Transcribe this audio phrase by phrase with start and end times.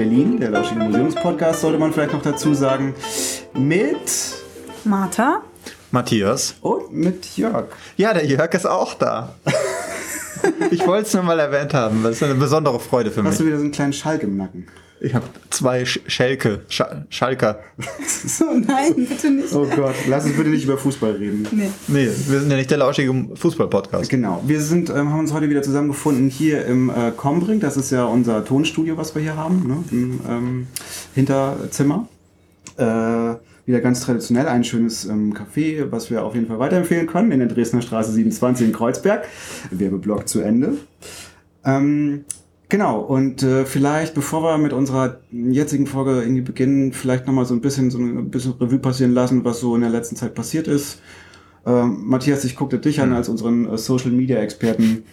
[0.00, 2.94] Berlin, der lauschige Museumspodcast, sollte man vielleicht noch dazu sagen,
[3.52, 3.98] mit
[4.82, 5.42] Martha.
[5.90, 6.54] Matthias.
[6.62, 7.66] und mit Jörg.
[7.98, 9.34] Ja, der Jörg ist auch da.
[10.70, 13.32] Ich wollte es nur mal erwähnt haben, das ist eine besondere Freude für mich.
[13.32, 14.66] Hast du wieder so einen kleinen Schalk im Nacken?
[15.02, 17.60] Ich habe zwei Sch Schelke, Sch Schalker.
[18.26, 19.52] So, nein, bitte nicht.
[19.54, 21.48] Oh Gott, lass uns bitte nicht über Fußball reden.
[21.52, 21.70] Nee.
[21.88, 24.10] Nee, wir sind ja nicht der lauschige Fußball-Podcast.
[24.10, 27.60] Genau, wir sind, ähm, haben uns heute wieder zusammengefunden hier im äh, Combring.
[27.60, 29.84] Das ist ja unser Tonstudio, was wir hier haben, ne?
[29.90, 30.66] im ähm,
[31.14, 32.08] Hinterzimmer.
[32.76, 33.36] Äh,
[33.70, 37.38] wieder ganz traditionell ein schönes ähm, Café, was wir auf jeden Fall weiterempfehlen können, in
[37.38, 39.26] der Dresdner Straße 27 in Kreuzberg.
[39.70, 40.74] Werbeblock zu Ende.
[41.64, 42.24] Ähm,
[42.68, 47.54] genau, und äh, vielleicht, bevor wir mit unserer jetzigen Folge irgendwie beginnen, vielleicht nochmal so
[47.54, 50.66] ein bisschen so ein bisschen Revue passieren lassen, was so in der letzten Zeit passiert
[50.66, 51.00] ist.
[51.64, 55.04] Ähm, Matthias, ich guckte dich an als unseren äh, Social Media Experten.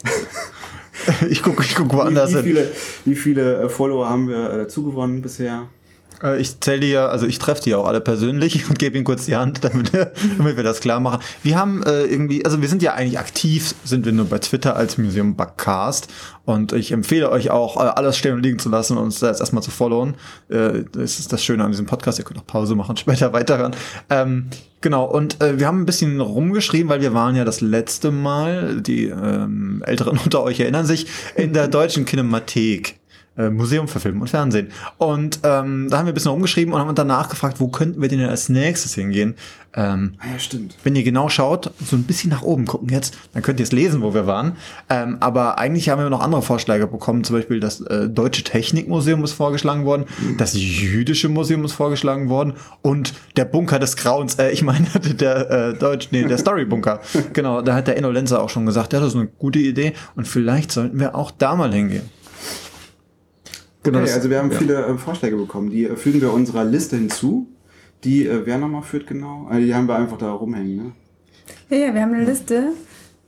[1.30, 2.44] Ich gucke ich guck Wie, woanders wie hin.
[2.44, 2.72] viele,
[3.06, 5.68] wie viele äh, Follower haben wir äh, zugewonnen bisher?
[6.24, 9.06] Äh, Ich zähle die ja, also ich treffe die auch alle persönlich und gebe ihnen
[9.06, 11.22] kurz die Hand, damit, damit wir das klar machen.
[11.44, 14.76] Wir haben äh, irgendwie, also wir sind ja eigentlich aktiv, sind wir nur bei Twitter
[14.76, 16.08] als Museum Backcast
[16.46, 19.28] und ich empfehle euch auch, äh, alles stehen und liegen zu lassen und uns da
[19.28, 20.16] jetzt erstmal zu followen.
[20.50, 23.76] Äh, das ist das Schöne an diesem Podcast, ihr könnt auch Pause machen, später weiterhören.
[24.10, 24.48] Ähm,
[24.82, 28.82] genau, und äh, wir haben ein bisschen rumgeschrieben, weil wir waren ja das letzte Mal,
[28.82, 32.97] die ähm, Älteren unter euch erinnern sich, in der deutschen Kinemathek
[33.38, 34.70] äh, Museum für Film und Fernsehen.
[34.98, 38.10] Und ähm, da haben wir ein bisschen rumgeschrieben und haben danach gefragt, wo könnten wir
[38.10, 39.36] denn als nächstes hingehen?
[39.76, 40.76] Ähm, Ah ja, stimmt.
[40.84, 43.72] wenn ihr genau schaut, so ein bisschen nach oben gucken jetzt, dann könnt ihr es
[43.72, 44.54] lesen, wo wir waren.
[44.90, 47.24] Ähm, aber eigentlich haben wir noch andere Vorschläge bekommen.
[47.24, 50.06] Zum Beispiel das äh, Deutsche Technikmuseum ist vorgeschlagen worden,
[50.38, 54.36] das Jüdische Museum ist vorgeschlagen worden und der Bunker des Grauens.
[54.36, 54.88] Äh, ich meine
[55.20, 57.02] der äh, Deutsch, nee, der Storybunker.
[57.34, 59.94] genau, da hat der Enno Lenzer auch schon gesagt, ja, das ist eine gute Idee
[60.16, 62.10] und vielleicht sollten wir auch da mal hingehen.
[63.88, 64.58] Genau, Okay, also wir haben ja.
[64.58, 65.70] viele äh, Vorschläge bekommen.
[65.70, 67.48] Die äh, fügen wir unserer Liste hinzu.
[68.04, 69.50] Die, äh, wer nochmal führt genau?
[69.52, 70.92] Äh, die haben wir einfach da rumhängen, ne?
[71.70, 72.74] Ja, ja, wir haben eine Liste.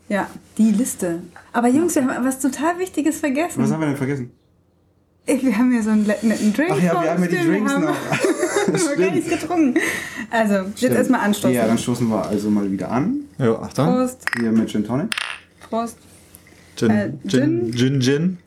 [0.09, 1.21] Ja, die Liste.
[1.53, 3.63] Aber Jungs, wir haben was total Wichtiges Was vergessen.
[3.71, 4.31] haben wir denn vergessen?
[5.25, 6.71] Wir haben ja so einen netten Drink.
[6.71, 7.35] Ach ja, wir haben ja die.
[7.47, 7.95] Drinks wir haben, noch.
[8.67, 9.79] wir haben gar nichts getrunken.
[10.31, 11.55] Also, jetzt erstmal anstoßen.
[11.55, 13.21] Ja, dann stoßen wir also mal wieder an.
[13.37, 13.85] Ja, Achtung.
[13.85, 15.09] Prost, Hier mit Gin Tonic.
[15.69, 15.97] Prost.
[16.75, 18.37] Gin, Äh, Gin, Gin, Gin.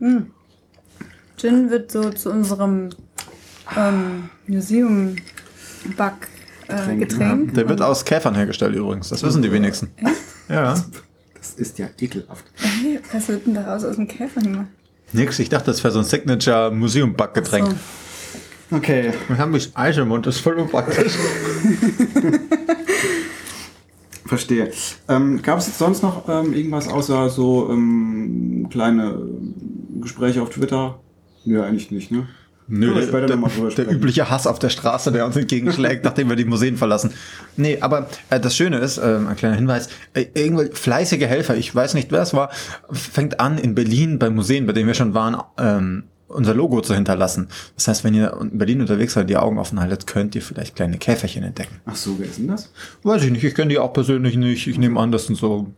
[0.00, 0.30] Gin
[1.42, 2.90] wird so zu unserem
[3.76, 6.28] ähm, Museum-Back
[6.68, 7.54] äh, Getränk.
[7.54, 9.08] Der wird aus Käfern hergestellt übrigens.
[9.08, 9.90] Das wissen die wenigsten.
[10.48, 10.74] Ja.
[11.34, 12.44] Das ist ja ekelhaft.
[12.56, 14.66] Hey, was wird denn daraus aus dem Käfer gemacht?
[15.12, 17.68] Nix, ich dachte, das wäre so ein Signature Museum Backgetränk.
[18.70, 18.76] So.
[18.76, 19.12] Okay.
[19.28, 21.14] Wir haben mich Eis im Mund, das ist voll unpraktisch.
[24.26, 24.70] Verstehe.
[25.08, 31.00] Ähm, Gab es sonst noch ähm, irgendwas außer so ähm, kleine äh, Gespräche auf Twitter?
[31.44, 32.26] Nö, eigentlich nicht, ne?
[32.72, 36.44] Nö, der, der, der übliche Hass auf der Straße, der uns entgegenschlägt, nachdem wir die
[36.44, 37.12] Museen verlassen.
[37.56, 41.74] Nee, aber äh, das Schöne ist, äh, ein kleiner Hinweis, äh, irgendwelche fleißige Helfer, ich
[41.74, 42.50] weiß nicht, wer es war,
[42.92, 46.94] fängt an, in Berlin bei Museen, bei denen wir schon waren, ähm, unser Logo zu
[46.94, 47.48] hinterlassen.
[47.74, 50.76] Das heißt, wenn ihr in Berlin unterwegs seid, die Augen offen haltet, könnt ihr vielleicht
[50.76, 51.80] kleine Käferchen entdecken.
[51.86, 52.70] Ach so, wer ist denn das?
[53.02, 54.68] Weiß ich nicht, ich kenne die auch persönlich nicht.
[54.68, 55.72] Ich nehme an, das sind so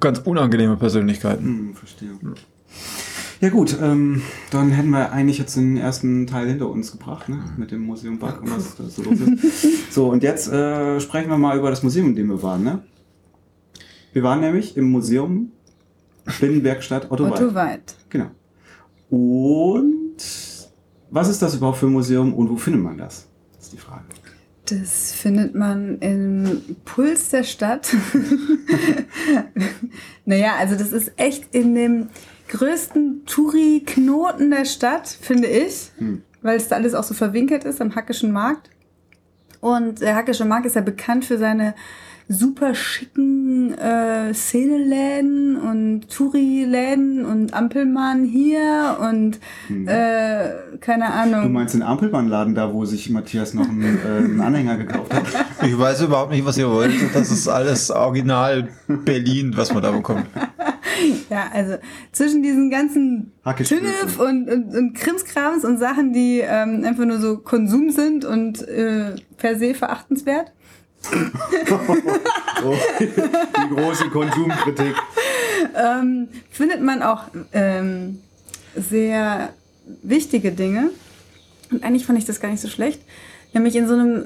[0.00, 1.44] ganz unangenehme Persönlichkeiten.
[1.44, 2.08] Hm, verstehe.
[2.20, 2.30] Ja
[3.50, 7.38] gut, ähm, dann hätten wir eigentlich jetzt den ersten Teil hinter uns gebracht, ne?
[7.56, 9.66] Mit dem Museum Bach und was da so los ist.
[9.92, 12.82] So, und jetzt äh, sprechen wir mal über das Museum, in dem wir waren, ne?
[14.12, 15.52] Wir waren nämlich im Museum
[16.40, 17.54] Binnenwerkstatt Otto, Otto Weid.
[17.54, 17.94] Weid.
[18.08, 18.30] Genau.
[19.10, 20.16] Und
[21.10, 23.28] was ist das überhaupt für ein Museum und wo findet man das?
[23.54, 24.04] Das ist die Frage.
[24.68, 27.88] Das findet man im Puls der Stadt.
[30.24, 32.08] naja, also das ist echt in dem
[32.48, 35.90] größten Touri-Knoten der Stadt, finde ich,
[36.42, 38.70] weil es da alles auch so verwinkelt ist am Hackischen Markt.
[39.60, 41.74] Und der Hackische Markt ist ja bekannt für seine
[42.28, 49.38] super schicken äh, Szeneläden und Touri-Läden und Ampelmann hier und
[49.86, 51.42] äh, keine Ahnung.
[51.44, 55.24] Du meinst den Ampelbahnladen da, wo sich Matthias noch einen, äh, einen Anhänger gekauft hat?
[55.64, 56.92] Ich weiß überhaupt nicht, was ihr wollt.
[57.14, 60.26] Das ist alles original Berlin, was man da bekommt.
[61.28, 61.76] Ja, also
[62.12, 63.32] zwischen diesen ganzen.
[63.64, 68.66] Tünnef und, und, und Krimskrams und Sachen, die ähm, einfach nur so Konsum sind und
[68.68, 70.52] äh, per se verachtenswert.
[72.64, 74.94] Oh, die große Konsumkritik.
[75.76, 78.20] ähm, findet man auch ähm,
[78.74, 79.52] sehr
[80.02, 80.90] wichtige Dinge.
[81.70, 83.02] Und eigentlich fand ich das gar nicht so schlecht.
[83.52, 84.24] Nämlich in so einem,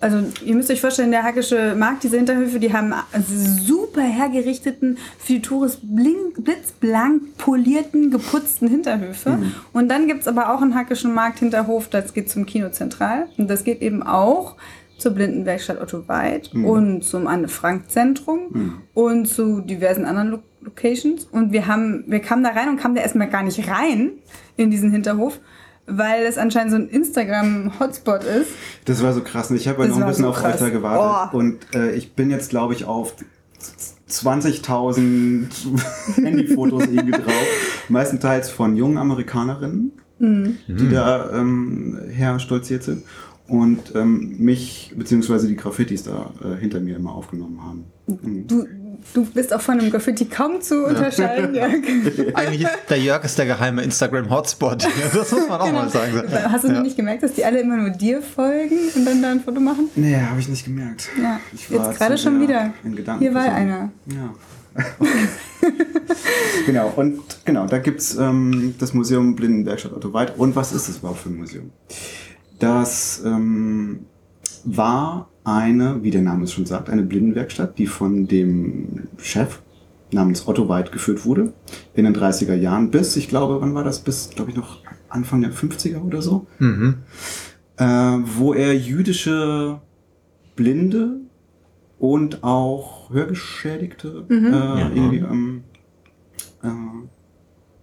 [0.00, 2.92] also ihr müsst euch vorstellen, der Hackische Markt, diese Hinterhöfe, die haben
[3.26, 9.38] super hergerichteten, für Tourist blitzblank polierten, geputzten Hinterhöfe.
[9.72, 13.28] Und dann gibt's aber auch einen Hackischen Markt Hinterhof, das geht zum Kino Zentral.
[13.38, 14.56] Und das geht eben auch
[14.98, 21.24] zur Blindenwerkstatt Otto Weid und zum Anne-Frank-Zentrum und zu diversen anderen Lo Locations.
[21.24, 24.12] Und wir haben, wir kamen da rein und kamen da erstmal gar nicht rein
[24.56, 25.38] in diesen Hinterhof,
[25.86, 28.50] weil es anscheinend so ein Instagram-Hotspot ist.
[28.84, 29.50] Das war so krass.
[29.50, 31.30] Und ich habe ja Das noch ein bisschen so auf da gewartet.
[31.32, 31.36] Oh.
[31.38, 33.14] Und äh, ich bin jetzt, glaube ich, auf
[34.08, 35.46] 20.000
[36.16, 37.46] Handyfotos irgendwie drauf.
[37.88, 40.56] Meistenteils von jungen Amerikanerinnen, Mhm.
[40.66, 43.02] die da ähm, her stolziert sind.
[43.48, 47.84] Und ähm, mich, beziehungsweise die Graffitis da äh, hinter mir immer aufgenommen haben.
[48.06, 48.46] Mhm.
[48.46, 48.64] Du,
[49.14, 51.72] du bist auch von einem Graffiti kaum zu unterscheiden, Jörg.
[52.34, 54.86] Eigentlich ist der Jörg ist der geheime Instagram-Hotspot.
[55.14, 56.22] Das muss man auch mal sagen.
[56.50, 56.82] Hast du Ja.
[56.82, 59.88] nicht gemerkt, dass die alle immer nur dir folgen und dann da ein Foto machen?
[59.96, 61.08] Nee, habe ich nicht gemerkt.
[61.20, 62.72] Ja, jetzt gerade schon wieder.
[62.84, 63.90] in Gedanken Hier war einer.
[64.06, 64.34] Ja.
[66.66, 70.34] genau, und genau, da gibt's ähm, das Museum Blindenwerkstatt Otto Weid.
[70.36, 71.70] Und was ist das überhaupt für ein Museum?
[72.58, 74.06] Das ähm,
[74.64, 79.60] war eine, wie der Name es schon sagt, eine Blindenwerkstatt, die von dem Chef
[80.12, 81.52] namens Otto Weid geführt wurde
[81.94, 84.00] in den 30er Jahren bis, ich glaube, wann war das?
[84.00, 86.96] Bis, glaube ich, noch Anfang der 50er oder so Mhm.
[87.78, 89.80] äh, wo er jüdische
[90.56, 91.20] Blinde
[91.98, 95.64] und auch Hörgeschädigte äh, irgendwie, ähm,
[96.62, 96.68] äh,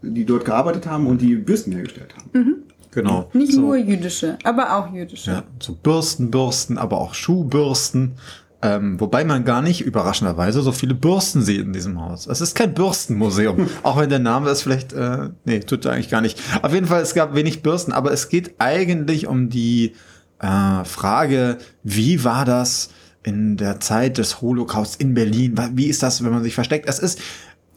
[0.02, 2.64] die dort gearbeitet haben und die Bürsten hergestellt haben.
[2.94, 3.30] Genau.
[3.34, 5.32] Nicht so, nur jüdische, aber auch jüdische.
[5.32, 8.14] Ja, so Bürsten, Bürsten, aber auch Schuhbürsten.
[8.62, 12.28] Ähm, wobei man gar nicht überraschenderweise so viele Bürsten sieht in diesem Haus.
[12.28, 16.10] Es ist kein Bürstenmuseum, auch wenn der Name es vielleicht, äh, nee, tut er eigentlich
[16.10, 16.40] gar nicht.
[16.62, 19.94] Auf jeden Fall, es gab wenig Bürsten, aber es geht eigentlich um die
[20.40, 22.90] äh, Frage, wie war das
[23.24, 25.60] in der Zeit des Holocaust in Berlin?
[25.74, 26.88] Wie ist das, wenn man sich versteckt?
[26.88, 27.20] Es ist,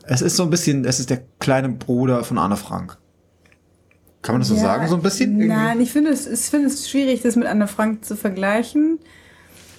[0.04, 2.96] es ist so ein bisschen, es ist der kleine Bruder von Anne Frank.
[4.26, 5.40] Kann man das so Ja, sagen, so ein bisschen?
[5.40, 5.46] Irgendwie?
[5.56, 8.98] Nein, ich finde es, ich finde es schwierig, das mit Anne Frank zu vergleichen.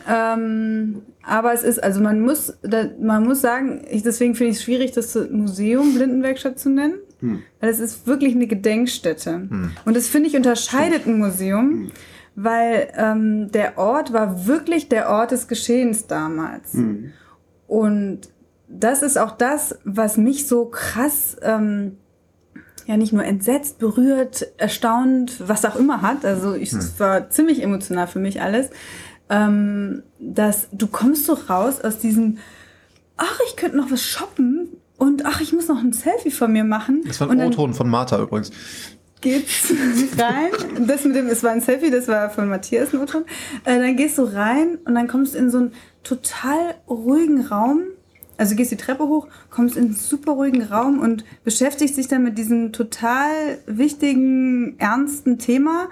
[0.10, 4.58] Ähm, aber es ist, also man muss, da, man muss sagen, ich, deswegen finde ich
[4.60, 6.96] es schwierig, das Museum Blindenwerkstatt zu nennen.
[7.60, 9.50] Weil es ist wirklich eine Gedenkstätte.
[9.86, 11.92] Und das finde ich unterscheidet ein Museum,
[12.36, 16.78] weil ähm, der Ort war wirklich der Ort des Geschehens damals.
[17.68, 18.20] Und
[18.70, 21.98] das ist auch das, was mich so krass ähm,
[22.88, 26.26] ja nicht nur entsetzt, berührt, erstaunt, was auch immer hat.
[26.26, 28.70] Also ich, es war ziemlich emotional für mich alles.
[29.30, 32.38] Ähm, dass du kommst so raus aus diesem,
[33.18, 36.64] ach, ich könnte noch was shoppen und ach, ich muss noch ein Selfie von mir
[36.64, 37.04] machen.
[37.06, 38.52] Das war ein O-Ton von Martha übrigens.
[39.20, 39.74] geht's
[40.18, 40.88] rein.
[40.88, 43.26] Das mit dem, es war ein Selfie, das war von Matthias Notron.
[43.66, 45.74] Äh, dann gehst du rein und dann kommst du in so einen
[46.04, 47.82] total ruhigen Raum.
[48.38, 52.24] Also gehst die Treppe hoch, kommst in einen super ruhigen Raum und beschäftigst dich dann
[52.24, 53.32] mit diesem total
[53.66, 55.90] wichtigen, ernsten Thema.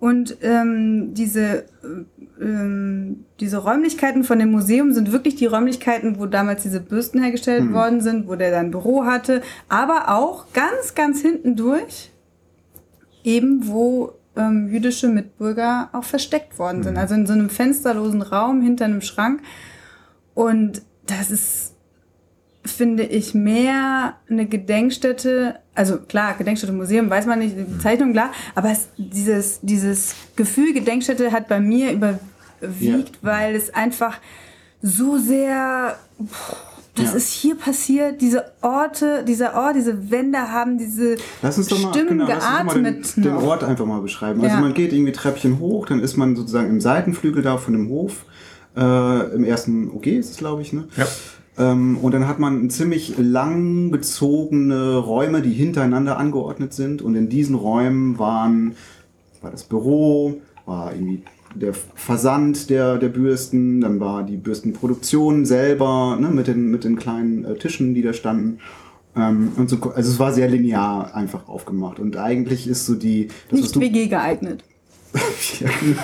[0.00, 6.26] Und ähm, diese, äh, ähm, diese Räumlichkeiten von dem Museum sind wirklich die Räumlichkeiten, wo
[6.26, 9.42] damals diese Bürsten hergestellt worden sind, wo der dann Büro hatte.
[9.68, 12.10] Aber auch ganz, ganz hinten durch
[13.24, 16.96] eben wo ähm, jüdische Mitbürger auch versteckt worden sind.
[16.96, 19.42] Also in so einem fensterlosen Raum hinter einem Schrank.
[20.34, 21.74] Und das ist,
[22.70, 25.56] finde ich, mehr eine Gedenkstätte.
[25.74, 28.30] Also klar, Gedenkstätte Museum, weiß man nicht, die Bezeichnung klar.
[28.54, 32.20] Aber es, dieses, dieses Gefühl Gedenkstätte hat bei mir überwiegt,
[32.80, 33.04] Ja.
[33.22, 34.18] weil es einfach
[34.82, 35.96] so sehr
[36.94, 37.16] das Ja.
[37.16, 41.90] ist hier passiert, diese Orte, dieser Ort, diese Wände haben diese Lass uns doch mal,
[41.94, 43.24] Stimmen genau, lass uns doch mal den, geatmet.
[43.24, 43.32] den.
[43.36, 44.40] Ort einfach mal beschreiben.
[44.42, 44.60] Also Ja.
[44.60, 48.24] man geht irgendwie Treppchen hoch, dann ist man sozusagen im Seitenflügel da von dem Hof.
[48.76, 48.80] Äh,
[49.34, 50.88] Im ersten OG ist es, glaube ich, ne?
[50.96, 51.06] Ja.
[51.58, 57.02] Ähm, und dann hat man ziemlich lang bezogene Räume, die hintereinander angeordnet sind.
[57.02, 58.76] Und in diesen Räumen waren,
[59.42, 61.22] war das Büro, war irgendwie
[61.54, 66.96] der Versand der, der Bürsten, dann war die Bürstenproduktion selber, ne, mit den, mit den
[66.96, 68.60] kleinen äh, Tischen, die da standen.
[69.16, 71.98] Ähm, und so, also es war sehr linear einfach aufgemacht.
[71.98, 74.62] Und eigentlich ist so die, das, nicht WG geeignet.
[75.60, 76.02] ja, genau.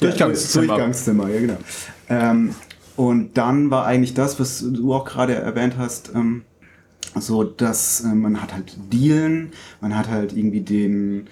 [0.00, 0.64] Durchgangszimmer.
[0.64, 1.56] Ja, Durchgangszimmer, ja genau.
[2.08, 2.50] Ähm,
[2.96, 6.42] und dann war eigentlich das, was du auch gerade erwähnt hast, ähm,
[7.16, 11.26] so, dass äh, man hat halt Dielen, man hat halt irgendwie den,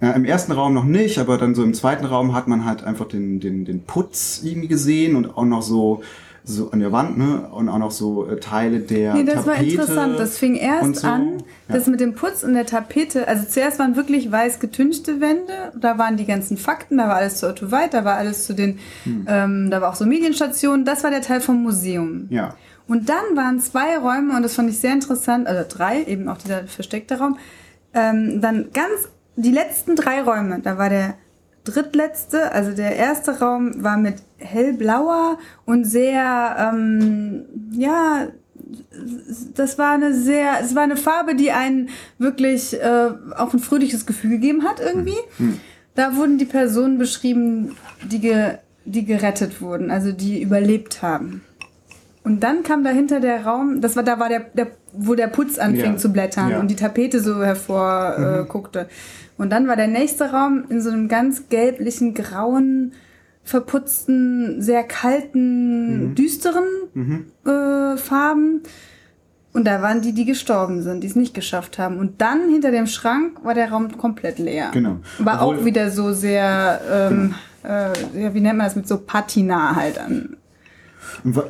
[0.00, 2.84] ja, im ersten Raum noch nicht, aber dann so im zweiten Raum hat man halt
[2.84, 6.02] einfach den, den, den Putz irgendwie gesehen und auch noch so
[6.46, 7.48] so an der Wand, ne?
[7.50, 10.18] Und auch noch so äh, Teile der Nee, das war Tapete interessant.
[10.18, 11.06] Das fing erst so.
[11.08, 11.74] an, Ja.
[11.76, 13.26] das mit dem Putz und der Tapete.
[13.26, 15.72] Also zuerst waren wirklich weiß getünchte Wände.
[15.74, 18.54] Da waren die ganzen Fakten, da war alles zu Otto Weit, da war alles zu
[18.54, 19.26] den, Hm.
[19.26, 20.84] ähm, da war auch so Medienstationen.
[20.84, 22.26] Das war der Teil vom Museum.
[22.28, 22.54] Ja.
[22.86, 26.36] Und dann waren zwei Räume, und das fand ich sehr interessant, also drei, eben auch
[26.36, 27.38] dieser versteckte Raum.
[27.94, 31.14] Ähm, dann ganz, die letzten drei Räume, da war der
[31.64, 38.28] drittletzte, also der erste Raum war mit hellblauer und sehr, ähm, ja,
[39.54, 44.06] das war eine sehr, es war eine Farbe, die einen wirklich äh, auch ein fröhliches
[44.06, 45.16] Gefühl gegeben hat irgendwie.
[45.94, 47.76] Da wurden die Personen beschrieben,
[48.10, 51.42] die, ge, die gerettet wurden, also die überlebt haben.
[52.24, 55.58] Und dann kam dahinter der Raum, das war da war der, der wo der Putz
[55.58, 55.96] anfing Ja.
[55.96, 56.60] zu blättern Ja.
[56.60, 58.88] und die Tapete so hervor äh, guckte.
[59.36, 62.92] Und dann war der nächste Raum in so einem ganz gelblichen, grauen,
[63.42, 66.64] verputzten, sehr kalten, düsteren
[67.46, 68.62] äh, Farben.
[69.52, 71.98] Und da waren die, die gestorben sind, die es nicht geschafft haben.
[71.98, 74.70] Und dann hinter dem Schrank war der Raum komplett leer.
[74.72, 74.96] Genau.
[75.18, 77.90] War Obwohl- auch wieder so sehr, ähm, äh,
[78.20, 80.36] ja, wie nennt man das, mit so Patina halt an.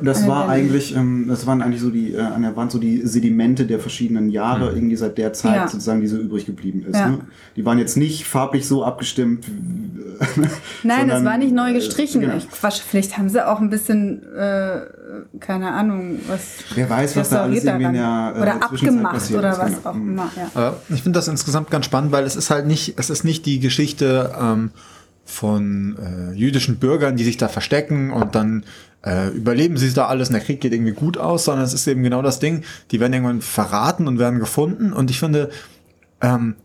[0.01, 0.49] Das war Ähm.
[0.49, 3.79] eigentlich, ähm, das waren eigentlich so die, äh, an der Wand so die Sedimente der
[3.79, 5.67] verschiedenen Jahre, irgendwie seit der Zeit Ja.
[5.67, 6.95] sozusagen, die so übrig geblieben ist.
[6.95, 7.09] Ja.
[7.09, 7.19] Ne?
[7.55, 9.45] Die waren jetzt nicht farblich so abgestimmt.
[10.83, 12.21] Nein, das war nicht neu äh, gestrichen.
[12.21, 12.35] genau.
[12.37, 14.81] Ich, Quatsch, vielleicht haben sie auch ein bisschen, äh,
[15.39, 16.57] keine Ahnung, was.
[16.73, 19.59] Wer weiß, was da alles restauriert irgendwie in der äh, Oder abgemacht passiert oder ist,
[19.59, 19.89] was genau.
[19.89, 20.09] auch Mhm.
[20.11, 20.31] immer.
[20.35, 20.49] Ja.
[20.53, 23.45] Aber ich finde das insgesamt ganz spannend, weil es ist halt nicht, es ist nicht
[23.45, 24.71] die Geschichte ähm,
[25.25, 28.63] von äh, jüdischen Bürgern, die sich da verstecken und dann
[29.05, 31.87] äh, überleben sie da alles und der Krieg geht irgendwie gut aus, sondern es ist
[31.87, 34.93] eben genau das Ding, die werden irgendwann verraten und werden gefunden.
[34.93, 35.49] Und ich finde,
[36.21, 36.55] ähm,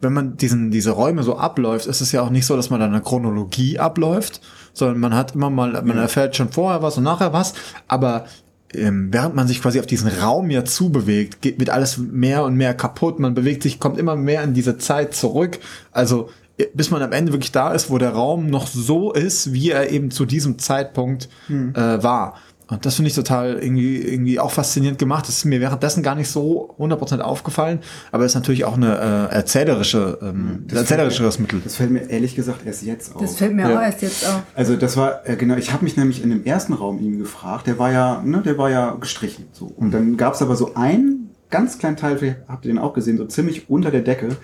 [0.00, 2.80] wenn man diesen, diese Räume so abläuft, ist es ja auch nicht so, dass man
[2.80, 4.40] da eine Chronologie abläuft,
[4.72, 7.54] sondern man hat immer mal, man erfährt schon vorher was und nachher was,
[7.86, 8.26] aber
[8.74, 12.54] ähm, während man sich quasi auf diesen Raum ja zubewegt, geht, wird alles mehr und
[12.54, 15.58] mehr kaputt, man bewegt sich, kommt immer mehr in diese Zeit zurück,
[15.90, 16.30] also
[16.74, 19.90] bis man am Ende wirklich da ist, wo der Raum noch so ist, wie er
[19.90, 22.34] eben zu diesem Zeitpunkt äh, war.
[22.70, 25.26] Und das finde ich total irgendwie, irgendwie auch faszinierend gemacht.
[25.26, 27.78] Das ist mir währenddessen gar nicht so 100% aufgefallen,
[28.12, 31.62] aber ist natürlich auch eine äh, erzählerische, ähm, erzählerischeres Mittel.
[31.64, 33.22] Das fällt mir ehrlich gesagt erst jetzt auf.
[33.22, 33.78] Das fällt mir Ja.
[33.78, 34.42] auch erst jetzt auf.
[34.54, 37.66] Also das war, äh, genau, ich habe mich nämlich in dem ersten Raum ihn gefragt,
[37.68, 39.46] der war ja, ne, der war ja gestrichen.
[39.52, 39.64] So.
[39.74, 42.92] Und dann gab es aber so einen ganz kleinen Teil, vielleicht habt ihr den auch
[42.92, 44.36] gesehen, so ziemlich unter der Decke,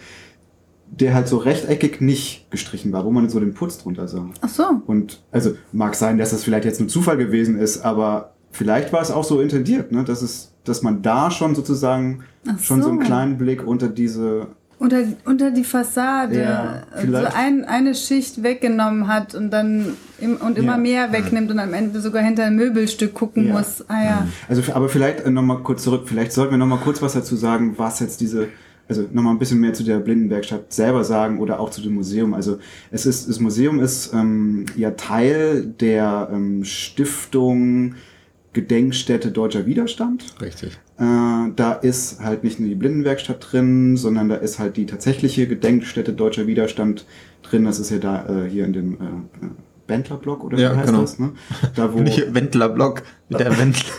[1.01, 4.29] der halt so rechteckig nicht gestrichen war, wo man so den Putz drunter sah.
[4.41, 4.65] Ach so.
[4.87, 9.03] Und also mag sein, dass das vielleicht jetzt nur Zufall gewesen ist, aber vielleicht war
[9.03, 12.91] es auch so intendiert, ne, dass es, dass man da schon sozusagen Ach schon so
[12.91, 13.05] einen so.
[13.07, 14.47] kleinen Blick unter diese
[14.79, 17.37] Unter, unter die Fassade Ja, so vielleicht.
[17.37, 20.79] ein, eine Schicht weggenommen hat und dann im, und immer Ja.
[20.79, 23.55] mehr wegnimmt und am Ende sogar hinter ein Möbelstück gucken Ja.
[23.55, 23.85] muss.
[23.89, 24.27] Ah ja.
[24.49, 26.03] Also, aber vielleicht nochmal kurz zurück.
[26.07, 28.49] Vielleicht sollten wir nochmal kurz was dazu sagen, was jetzt diese,
[28.89, 32.35] also nochmal ein bisschen mehr zu der Blindenwerkstatt selber sagen oder auch zu dem Museum.
[32.35, 32.59] Also,
[32.91, 37.95] es ist, das Museum ist ähm, ja Teil der ähm, Stiftung
[38.55, 40.25] Gedenkstätte Deutscher Widerstand.
[40.41, 40.79] Richtig.
[40.99, 45.47] Äh, da ist halt nicht nur die Blindenwerkstatt drin, sondern da ist halt die tatsächliche
[45.49, 47.05] Gedenkstätte Deutscher Widerstand
[47.43, 47.65] drin.
[47.65, 49.51] Das ist ja da äh, hier in dem äh, äh,
[49.87, 51.01] Bentler-Block oder Ja, wie heißt genau.
[51.01, 51.19] das?
[51.19, 51.33] Ne?
[51.75, 53.93] Da, wo, Wendlerblock mit der Wendler.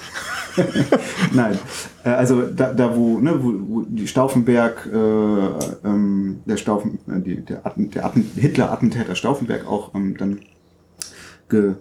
[1.34, 1.58] Nein,
[2.04, 7.22] äh, also da, da wo, ne, wo, wo die Stauffenberg, äh, ähm, der Stauffen, äh,
[7.22, 10.40] die, der, Atten, der Atten, Hitler-Attentäter Stauffenberg auch ähm, dann
[11.50, 11.76] ge,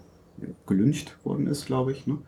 [0.66, 2.06] gelyncht worden ist, glaube ich.
[2.06, 2.18] Ne?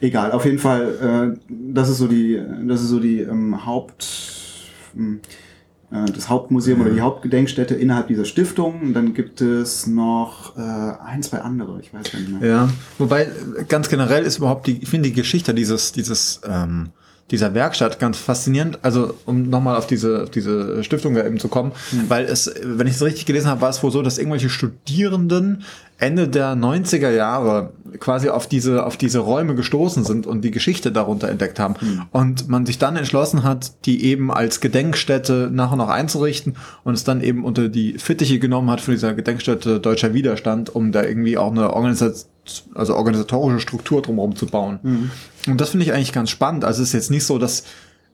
[0.00, 4.70] Egal, auf jeden Fall, äh, das ist so die, das ist so die ähm, Haupt,
[4.96, 5.43] ähm, äh,
[5.90, 8.80] das Hauptmuseum oder die Hauptgedenkstätte innerhalb dieser Stiftung.
[8.80, 12.48] Und dann gibt es noch äh, ein, zwei andere, ich weiß gar nicht mehr.
[12.48, 16.90] Ja, wobei äh, ganz generell ist überhaupt die, ich finde die Geschichte dieses, dieses, ähm,
[17.30, 18.78] dieser Werkstatt ganz faszinierend.
[18.82, 21.72] Also um nochmal auf diese, auf diese Stiftung da eben zu kommen,
[22.08, 25.64] weil es, wenn ich es richtig gelesen habe, war es wohl so, dass irgendwelche Studierenden
[25.98, 30.90] Ende der 90er Jahre quasi auf diese, auf diese Räume gestoßen sind und die Geschichte
[30.90, 31.76] darunter entdeckt haben.
[32.10, 36.94] Und man sich dann entschlossen hat, die eben als Gedenkstätte nach und nach einzurichten und
[36.94, 41.04] es dann eben unter die Fittiche genommen hat von dieser Gedenkstätte Deutscher Widerstand, um da
[41.04, 42.28] irgendwie auch eine Organisation
[42.74, 45.10] also organisatorische Struktur drumherum zu bauen.
[45.46, 46.64] Und das finde ich eigentlich ganz spannend.
[46.64, 47.64] Also es ist jetzt nicht so, dass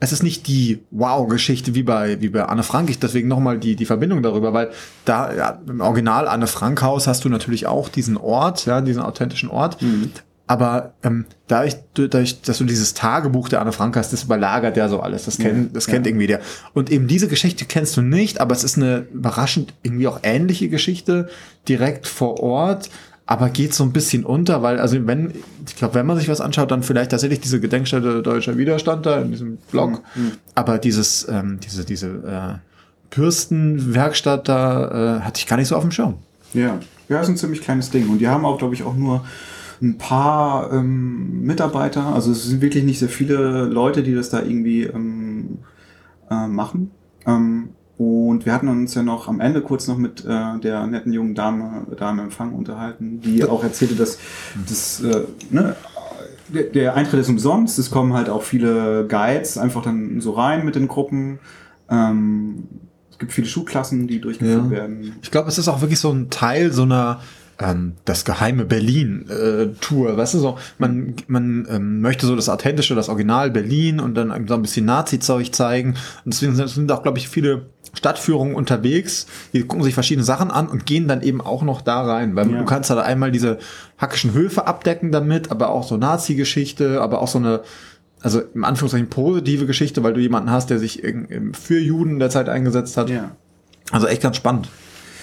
[0.03, 2.89] es ist nicht die Wow-Geschichte wie bei, wie bei Anne Frank.
[2.89, 4.71] Ich deswegen nochmal die, die Verbindung darüber, weil
[5.05, 9.03] da ja, im Original Anne Frank Haus hast du natürlich auch diesen Ort, ja, diesen
[9.03, 9.77] authentischen Ort.
[10.47, 14.89] Aber ähm, dadurch, dadurch, dass du dieses Tagebuch der Anne Frank hast, das überlagert ja
[14.89, 15.27] so alles.
[15.27, 16.41] Das kennt, das kennt irgendwie der.
[16.73, 20.69] Und eben diese Geschichte kennst du nicht, aber es ist eine überraschend irgendwie auch ähnliche
[20.69, 21.29] Geschichte
[21.69, 22.91] direkt vor Ort.
[23.31, 25.33] Aber geht so ein bisschen unter, weil, also wenn,
[25.65, 29.21] ich glaube, wenn man sich was anschaut, dann vielleicht tatsächlich diese Gedenkstätte Deutscher Widerstand da
[29.21, 30.03] in diesem Blog.
[30.17, 30.33] Mhm.
[30.57, 35.83] Aber dieses, ähm, diese, diese äh, Bürstenwerkstatt da äh, hatte ich gar nicht so auf
[35.83, 36.15] dem Schirm.
[36.55, 38.09] Ja, ja, ist ein ziemlich kleines Ding.
[38.09, 39.25] Und die haben auch, glaube ich, auch nur
[39.81, 42.07] ein paar ähm, Mitarbeiter.
[42.07, 45.59] Also es sind wirklich nicht sehr viele Leute, die das da irgendwie ähm,
[46.29, 46.91] äh, machen.
[47.27, 47.69] Ähm,
[48.00, 51.35] und wir hatten uns ja noch am Ende kurz noch mit äh, der netten jungen
[51.35, 54.16] Dame da im Empfang unterhalten, die auch erzählte, dass
[54.66, 55.76] das, äh, ne,
[56.49, 57.78] der, der Eintritt ist umsonst.
[57.78, 61.40] Es kommen halt auch viele Guides einfach dann so rein mit den Gruppen.
[61.90, 62.64] Ähm,
[63.11, 64.71] es gibt viele Schulklassen, die durchgeführt Ja.
[64.71, 65.16] werden.
[65.21, 67.21] Ich glaube, es ist auch wirklich so ein Teil so einer
[67.61, 73.09] ähm, das geheime Berlin-Tour, weißt du so, man, man ähm, möchte so das authentische, das
[73.09, 75.90] Original Berlin und dann so ein bisschen Nazi-Zeug zeigen.
[76.25, 80.69] Und deswegen sind, auch, glaube ich, viele Stadtführungen unterwegs, die gucken sich verschiedene Sachen an
[80.69, 82.59] und gehen dann eben auch noch da rein, weil Ja.
[82.59, 83.59] du kannst da einmal diese
[83.99, 87.61] hackischen Höfe abdecken damit, aber auch so Nazi-Geschichte, aber auch so eine
[88.23, 91.02] also im Anführungszeichen positive Geschichte, weil du jemanden hast, der sich
[91.52, 93.09] für Juden der Zeit eingesetzt hat.
[93.09, 93.31] Ja.
[93.93, 94.69] Also echt ganz spannend.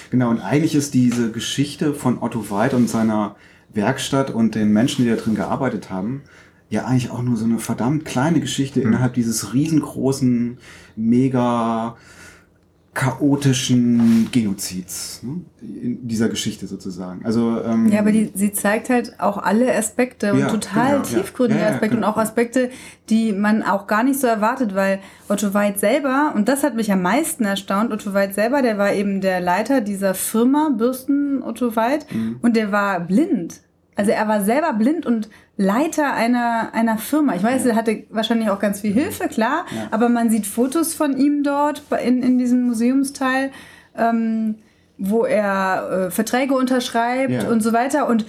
[0.09, 3.35] Genau, und eigentlich ist diese Geschichte von Otto Weid und seiner
[3.73, 6.23] Werkstatt und den Menschen, die da drin gearbeitet haben,
[6.69, 10.57] ja eigentlich auch nur so eine verdammt kleine Geschichte innerhalb dieses riesengroßen,
[10.95, 11.97] mega
[12.97, 15.41] chaotischen Genozids ne?
[15.61, 17.23] in dieser Geschichte sozusagen.
[17.25, 21.03] Also ähm, Ja, aber die, sie zeigt halt auch alle Aspekte und Ja, total genau,
[21.03, 22.07] tiefgründige Ja, ja, Aspekte genau.
[22.07, 22.69] und auch Aspekte,
[23.09, 24.99] die man auch gar nicht so erwartet, weil
[25.29, 28.91] Otto Weid selber, und das hat mich am meisten erstaunt, Otto Weid selber, der war
[28.93, 32.37] eben der Leiter dieser Firma Bürsten Otto Weid Mhm.
[32.41, 33.61] und der war blind.
[33.95, 37.35] Also er war selber blind und Leiter einer, einer Firma.
[37.35, 39.87] Ich weiß, er hatte wahrscheinlich auch ganz viel Hilfe, klar, Ja.
[39.91, 43.51] aber man sieht Fotos von ihm dort in, in diesem Museumsteil.
[43.95, 44.55] Ähm,
[44.99, 47.47] wo er äh, Verträge unterschreibt Ja.
[47.49, 48.07] und so weiter.
[48.09, 48.25] Und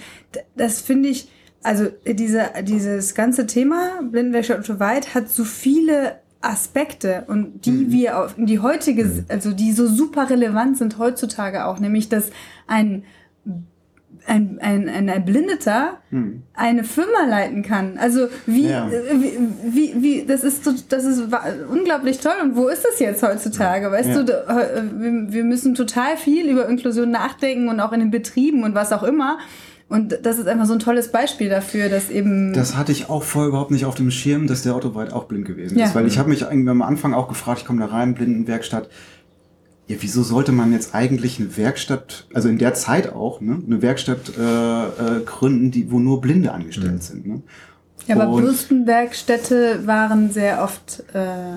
[0.55, 1.27] das finde ich,
[1.63, 7.91] also diese, dieses ganze Thema Blindenwerkstatt Otto Weid hat so viele Aspekte und die Mhm.
[7.91, 12.29] wir auf die heutige, also die so super relevant sind heutzutage auch, nämlich dass
[12.67, 13.03] ein
[14.29, 15.97] ein, ein, ein Erblindeter
[16.53, 17.97] eine Firma leiten kann.
[17.97, 18.69] Also wie, Hm.
[18.69, 18.89] Ja.
[18.91, 19.37] wie,
[19.73, 21.23] wie, wie, das ist so, das ist
[21.69, 22.33] unglaublich toll.
[22.43, 23.91] Und wo ist das jetzt heutzutage?
[23.91, 24.23] Weißt Ja.
[24.23, 28.91] du, wir, müssen total viel über Inklusion nachdenken und auch in den Betrieben und was
[28.93, 29.39] auch immer.
[29.87, 33.23] Und das ist einfach so ein tolles Beispiel dafür, dass eben Das hatte ich auch
[33.23, 35.85] vorher überhaupt nicht auf dem Schirm, dass der Weid auch blind gewesen Ja.
[35.85, 35.95] ist.
[35.95, 38.87] Weil ich habe mich irgendwie am Anfang auch gefragt, ich komme da rein, Blindenwerkstatt.
[39.89, 43.81] Ja, wieso sollte man jetzt eigentlich eine Werkstatt, also in der Zeit auch, ne, eine
[43.81, 44.41] Werkstatt äh,
[44.83, 47.25] äh, gründen, die, wo nur Blinde angestellt sind?
[47.25, 47.41] Ne?
[48.05, 51.53] Ja, aber Und- Bürstenwerkstätte waren sehr oft äh,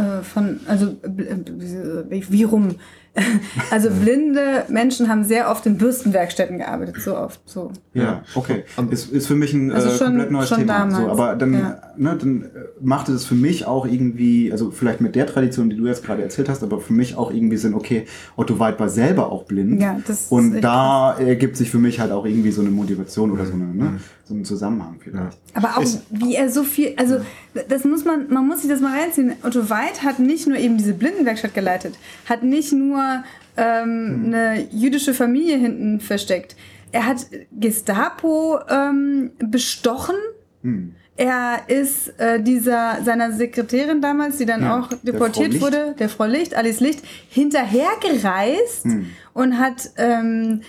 [0.00, 2.74] äh, von, also äh, wie, wie rum?
[3.70, 7.40] Also blinde Menschen haben sehr oft in Bürstenwerkstätten gearbeitet, so oft.
[7.46, 7.70] So.
[7.94, 8.64] Ja, okay.
[8.90, 10.78] Ist, ist für mich ein Also äh, schon- komplett neues schon Thema.
[10.78, 11.80] damals, So, aber dann, ja.
[11.96, 12.46] ne, dann äh,
[12.80, 16.22] machte es für mich auch irgendwie, also vielleicht mit der Tradition, die du jetzt gerade
[16.22, 19.80] erzählt hast, aber für mich auch irgendwie Sinn, okay, Otto Weid war selber auch blind.
[19.80, 23.30] Ja, das ist Und da ergibt sich für mich halt auch irgendwie so eine Motivation
[23.32, 25.38] oder so, eine, ne, so ein Zusammenhang vielleicht.
[25.54, 27.20] Aber auch Ist- wie er so viel, also
[27.68, 29.32] das muss man, man muss sich das mal reinziehen.
[29.42, 31.94] Otto Weid hat nicht nur eben diese Blindenwerkstatt geleitet,
[32.26, 33.24] hat nicht nur
[33.56, 36.56] ähm, eine jüdische Familie hinten versteckt.
[36.92, 40.14] Er hat Gestapo ähm, bestochen.
[40.62, 40.94] Hm.
[41.16, 45.62] Er ist äh, dieser seiner Sekretärin damals, die dann Ja, auch der deportiert Licht.
[45.64, 49.06] wurde, der Frau Licht, Alice Licht, hinterhergereist Hm.
[49.34, 50.60] und hat ähm,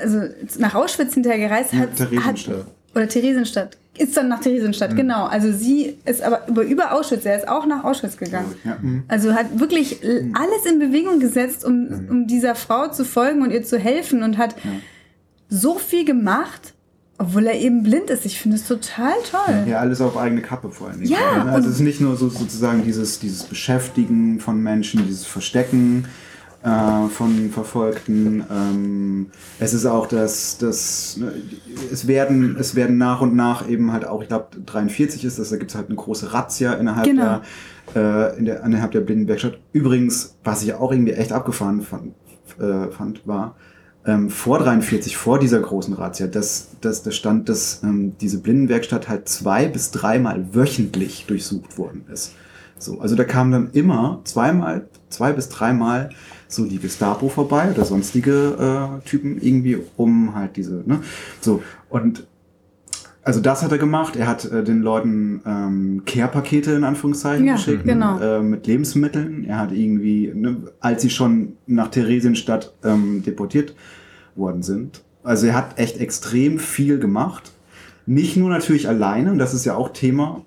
[0.00, 0.20] also
[0.58, 1.90] nach Auschwitz hinterhergereist, hat,
[2.24, 2.36] hat.
[2.94, 3.76] Oder Theresienstadt.
[3.98, 5.26] Ist dann nach Theresienstadt, genau.
[5.26, 8.54] Also sie ist aber über, über Auschwitz, er ist auch nach Auschwitz gegangen.
[8.64, 8.78] Ja.
[8.80, 9.02] hm.
[9.08, 13.50] Also hat wirklich l- alles in Bewegung gesetzt, um, um dieser Frau zu folgen und
[13.50, 14.54] ihr zu helfen und hat
[15.50, 16.72] so viel gemacht,
[17.18, 18.24] obwohl er eben blind ist.
[18.24, 19.64] Ich finde es total toll.
[19.68, 21.04] Ja, alles auf eigene Kappe vor Dingen.
[21.04, 26.06] Ja, Also es ist nicht nur so sozusagen dieses, dieses Beschäftigen von Menschen, dieses Verstecken
[26.62, 28.44] äh, von Verfolgten.
[28.50, 31.32] Ähm, es ist auch das, das ne,
[31.92, 35.50] es werden, es werden nach und nach eben halt auch, ich glaube 43 ist das,
[35.50, 37.40] da gibt es halt eine große Razzia innerhalb Genau.
[37.94, 39.58] der, äh, in der, innerhalb der Blindenwerkstatt.
[39.72, 42.14] Übrigens, was ich auch irgendwie echt abgefahren fand,
[42.60, 43.56] äh, fand war,
[44.04, 49.08] ähm, vor 43, vor dieser großen Razzia, dass, dass da stand, dass ähm, diese Blindenwerkstatt
[49.08, 52.34] halt zwei bis dreimal wöchentlich durchsucht worden ist.
[52.82, 56.10] So, also da kamen dann immer zweimal, zwei bis dreimal
[56.48, 61.00] so die Gestapo vorbei oder sonstige äh, Typen irgendwie, um halt diese, ne?
[61.40, 62.26] So, und
[63.24, 64.16] also das hat er gemacht.
[64.16, 68.18] Er hat äh, den Leuten ähm, Care-Pakete in Anführungszeichen Ja, geschickt genau.
[68.18, 69.44] äh, mit Lebensmitteln.
[69.44, 73.74] Er hat irgendwie, ne, als sie schon nach Theresienstadt ähm, deportiert
[74.34, 77.52] worden sind, Also er hat echt extrem viel gemacht.
[78.06, 80.42] Nicht nur natürlich alleine, und das ist ja auch Thema,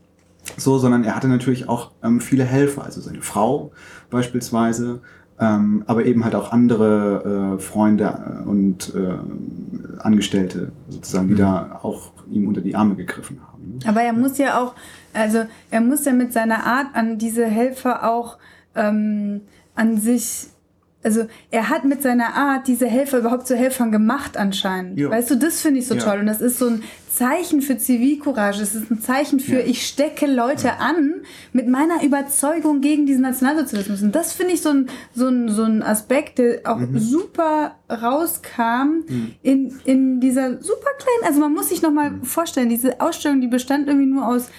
[0.58, 3.72] so, sondern er hatte natürlich auch ähm, viele Helfer, also seine Frau
[4.10, 5.02] beispielsweise,
[5.40, 11.80] ähm, aber eben halt auch andere äh, Freunde äh, und äh, Angestellte sozusagen, die da
[11.84, 13.80] auch ihm unter die Arme gegriffen haben.
[13.80, 13.80] ne?
[13.90, 14.76] Aber er muss ja auch,
[15.14, 18.38] also er muss ja mit seiner Art an diese Helfer auch
[18.76, 19.42] ähm,
[19.76, 20.48] an sich,
[21.06, 25.00] also er hat mit seiner Art diese Helfer überhaupt zu Helfern gemacht anscheinend.
[25.00, 25.10] Ja.
[25.10, 26.02] Weißt du, das finde ich so Ja.
[26.02, 26.20] toll.
[26.20, 28.62] Und das ist so ein Zeichen für Zivilcourage.
[28.62, 29.66] Es ist ein Zeichen für, Ja.
[29.66, 31.22] ich stecke Leute an
[31.54, 34.02] mit meiner Überzeugung gegen diesen Nationalsozialismus.
[34.02, 37.00] Und das finde ich so ein, so, ein, so ein Aspekt, der auch Mhm.
[37.00, 39.04] super rauskam
[39.44, 42.24] in, in dieser super kleinen, also man muss sich nochmal Mhm.
[42.24, 44.50] vorstellen, diese Ausstellung, die bestand irgendwie nur aus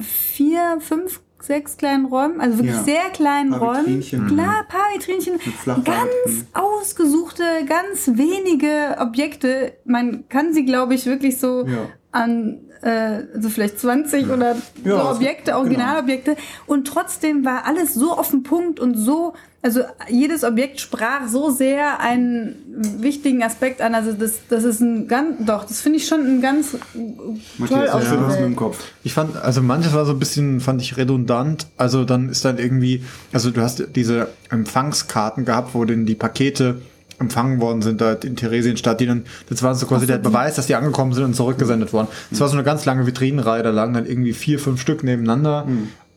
[0.00, 2.82] vier, fünf, sechs kleinen Räumen, also wirklich Ja.
[2.82, 4.00] sehr kleinen Paar Räumen.
[4.28, 5.38] Klar, paar Vitrinchen.
[5.84, 9.74] Ganz ausgesuchte, ganz wenige Objekte.
[9.84, 11.88] Man kann sie, glaube ich, wirklich so Ja.
[12.12, 15.58] an äh, so vielleicht 20 oder so Ja, es- Objekte, genau.
[15.60, 16.36] Originalobjekte.
[16.66, 21.48] Und trotzdem war alles so auf den Punkt und so, also jedes Objekt sprach so
[21.50, 22.54] sehr einen
[23.00, 23.94] wichtigen Aspekt an.
[23.94, 27.94] Also das, das ist ein ganz, doch, das finde ich schon ein ganz toll Matthias,
[27.94, 28.56] was ist mit dem.
[28.56, 28.78] Kopf?
[29.04, 31.66] Ich fand, also manches war so ein bisschen, fand ich redundant.
[31.78, 36.82] Also dann ist dann irgendwie, also du hast diese Empfangskarten gehabt, wo denn die Pakete
[37.18, 40.66] empfangen worden sind da in Theresienstadt, die dann, das war so quasi der Beweis, dass
[40.66, 42.08] die angekommen sind und zurückgesendet worden.
[42.30, 45.66] Das war so eine ganz lange Vitrinenreihe, da lagen dann irgendwie vier, fünf Stück nebeneinander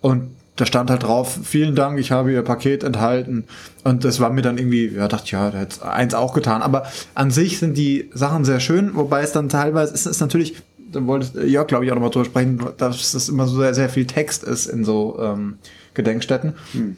[0.01, 3.45] und da stand halt drauf, vielen Dank, ich habe Ihr Paket enthalten.
[3.83, 6.63] Und das war mir dann irgendwie, ja, dachte ich, ja, da hätte eins auch getan.
[6.63, 10.55] Aber an sich sind die Sachen sehr schön, wobei es dann teilweise, es ist natürlich,
[10.91, 13.89] da wollte Jörg, glaube ich, auch nochmal drüber sprechen, dass das immer so sehr, sehr
[13.89, 15.59] viel Text ist in so ähm,
[15.93, 16.53] Gedenkstätten.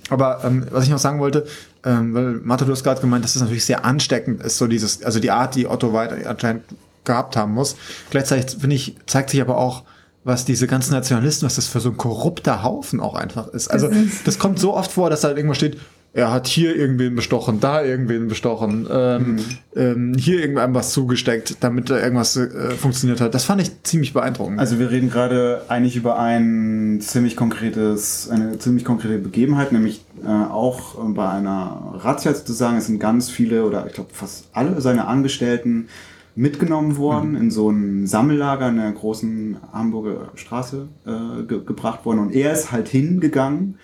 [0.10, 1.46] Aber ähm, was ich noch sagen wollte,
[1.86, 5.04] ähm, weil Martha, du hast gerade gemeint, dass es natürlich sehr ansteckend ist, so dieses,
[5.04, 6.64] also die Art, die Otto Weid anscheinend
[7.06, 7.76] gehabt haben muss.
[8.10, 9.84] Gleichzeitig, finde ich, zeigt sich aber auch,
[10.24, 13.70] was diese ganzen Nationalisten, was das für so ein korrupter Haufen auch einfach ist.
[13.70, 13.90] Also
[14.26, 15.78] das kommt so oft vor, dass da halt irgendwo steht,
[16.12, 19.38] er hat hier irgendwen bestochen, da irgendwen bestochen, ähm,
[19.76, 23.36] ähm, hier irgendwann was zugesteckt, damit da irgendwas äh, funktioniert hat.
[23.36, 24.60] Das fand ich ziemlich beeindruckend.
[24.60, 30.28] Also wir reden gerade eigentlich über ein ziemlich konkretes, eine ziemlich konkrete Begebenheit, nämlich äh,
[30.28, 34.82] auch äh, bei einer Razzia sozusagen, es sind ganz viele oder ich glaube fast alle
[34.82, 35.90] seine Angestellten
[36.36, 42.20] mitgenommen worden, in so ein Sammellager in der großen Hamburger Straße äh, ge gebracht worden
[42.20, 43.78] und er ist halt hingegangen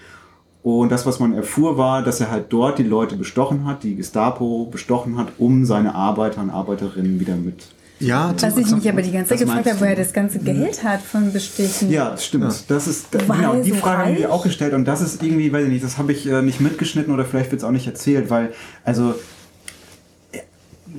[0.65, 3.95] und das, was man erfuhr, war, dass er halt dort die Leute bestochen hat, die
[3.95, 7.67] Gestapo bestochen hat, um seine Arbeiter und Arbeiterinnen wieder mit
[7.99, 11.01] ja, Was ich mich aber die ganze Zeit gefragt habe, woher das ganze Geld hat
[11.01, 11.91] von Bestichen.
[11.91, 12.51] Ja, das stimmt.
[12.67, 15.53] Das ist War genau die so Frage haben wir auch gestellt und das ist irgendwie,
[15.53, 17.85] weiß ich nicht, das habe ich äh, nicht mitgeschnitten oder vielleicht wird es auch nicht
[17.85, 18.51] erzählt, weil
[18.83, 19.13] also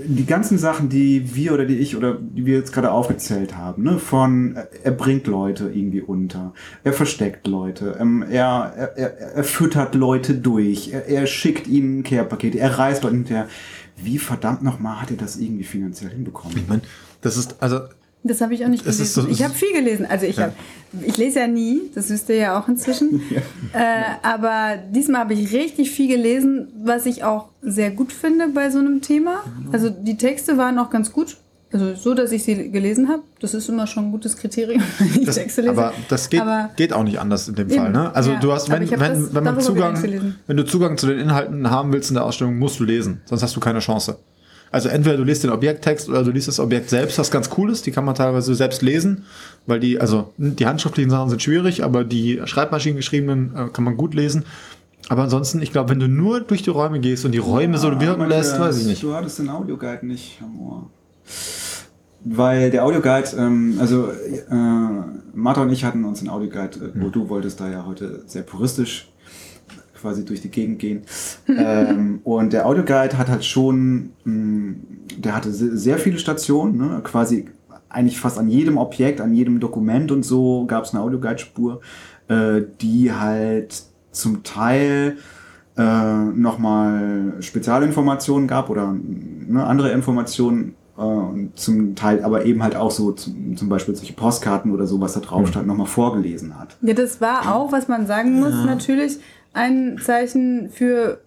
[0.04, 3.82] die ganzen Sachen, die wir oder die ich oder die wir jetzt gerade aufgezählt haben,
[3.82, 6.52] ne, von äh, er bringt Leute irgendwie unter,
[6.84, 12.02] er versteckt Leute, ähm, er, er, er, er füttert Leute durch, er, er schickt ihnen
[12.02, 13.48] Care-Pakete, er reist Leute hinterher.
[13.96, 16.56] Wie verdammt nochmal hat er das irgendwie finanziell hinbekommen?
[16.58, 16.82] ich meine,
[17.22, 17.80] das ist, also
[18.26, 19.22] Das habe ich auch nicht Es gelesen.
[19.22, 20.06] so- ich habe viel gelesen.
[20.06, 20.52] Also ich, hab,
[21.02, 23.22] ich lese ja nie, das wisst ihr ja auch inzwischen.
[23.72, 23.78] Äh,
[24.22, 28.78] aber diesmal habe ich richtig viel gelesen, was ich auch sehr gut finde bei so
[28.78, 29.42] einem Thema.
[29.70, 31.36] Also die Texte waren auch ganz gut.
[31.72, 33.22] Also so, dass ich sie gelesen habe.
[33.40, 35.72] Das ist immer schon ein gutes Kriterium, wenn ich Das, Texte lese.
[35.72, 37.92] aber das geht, Aber- geht auch nicht anders in dem Eben, Fall.
[37.92, 38.14] Ne?
[38.14, 38.38] Also ja.
[38.40, 40.02] du hast, wenn, wenn, das wenn, Zugang,
[40.46, 43.20] wenn du Zugang zu den Inhalten haben willst in der Ausstellung, musst du lesen.
[43.26, 44.16] Sonst hast du keine Chance.
[44.76, 47.70] Also entweder du liest den Objekttext oder du liest das Objekt selbst, was ganz cool
[47.70, 47.86] ist.
[47.86, 49.24] Die kann man teilweise selbst lesen,
[49.64, 53.96] weil die, also die handschriftlichen Sachen sind schwierig, aber die Schreibmaschinen geschriebenen äh, kann man
[53.96, 54.44] gut lesen.
[55.08, 57.98] Aber ansonsten, ich glaube, wenn du nur durch die Räume gehst und die Räume so
[57.98, 59.02] wirken lässt, weiß ich nicht.
[59.02, 60.90] Du hattest den Audioguide nicht am Ohr.
[62.26, 64.54] Weil der Audioguide, ähm, also äh,
[65.32, 68.42] Martha und ich hatten uns den Audioguide, äh, wo du wolltest da ja heute sehr
[68.42, 69.08] puristisch
[70.00, 71.02] quasi durch die Gegend gehen.
[71.48, 74.74] ähm, und der Audioguide hat halt schon, mh,
[75.18, 77.00] der hatte se- sehr viele Stationen, ne?
[77.02, 77.46] quasi
[77.88, 81.80] eigentlich fast an jedem Objekt, an jedem Dokument und so gab es eine Audioguide-Spur,
[82.28, 85.16] äh, die halt zum Teil
[85.78, 92.76] äh, nochmal Spezialinformationen gab oder ne, andere Informationen äh, und zum Teil aber eben halt
[92.76, 96.58] auch so zum, zum Beispiel solche Postkarten oder so, was da drauf stand, nochmal vorgelesen
[96.58, 96.76] hat.
[96.82, 99.18] Ja, das war auch, was man sagen muss, natürlich
[99.56, 101.20] ein Zeichen für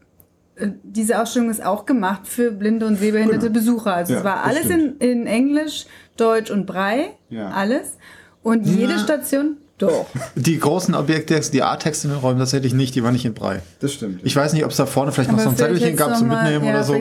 [0.55, 3.53] äh, diese Ausstellung ist auch gemacht für blinde und sehbehinderte Genau.
[3.53, 3.93] Besucher.
[3.95, 5.85] Also Ja, es war alles in, in Englisch,
[6.17, 7.49] Deutsch und Brei, Ja.
[7.49, 7.97] alles.
[8.43, 10.05] Und jede Station, Doch.
[10.35, 13.61] Die großen Objekte, die A-Texte in den Räumen tatsächlich nicht, die waren nicht in Brei.
[13.79, 14.19] Das stimmt.
[14.23, 16.27] Ich weiß nicht, ob es da vorne vielleicht noch Aber so ein Zettelchen gab zum
[16.27, 16.93] noch mal- Mitnehmen ja, oder so.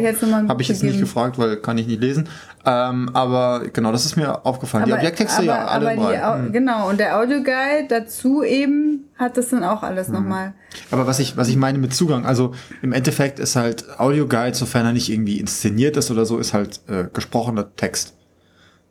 [0.49, 2.29] Habe ich jetzt nicht gefragt, weil kann ich nicht lesen.
[2.64, 4.85] Ähm, aber genau, das ist mir aufgefallen.
[4.87, 6.17] die Objekttexte ja alle in aber Brei.
[6.17, 9.88] die, Au- Genau, und der Audioguide dazu eben hat das dann auch Mhm.
[9.88, 10.53] alles nochmal.
[10.91, 14.87] Aber was ich, was ich meine mit Zugang, also im Endeffekt ist halt Audioguide, sofern
[14.87, 18.14] er nicht irgendwie inszeniert ist oder so, ist halt äh, gesprochener Text.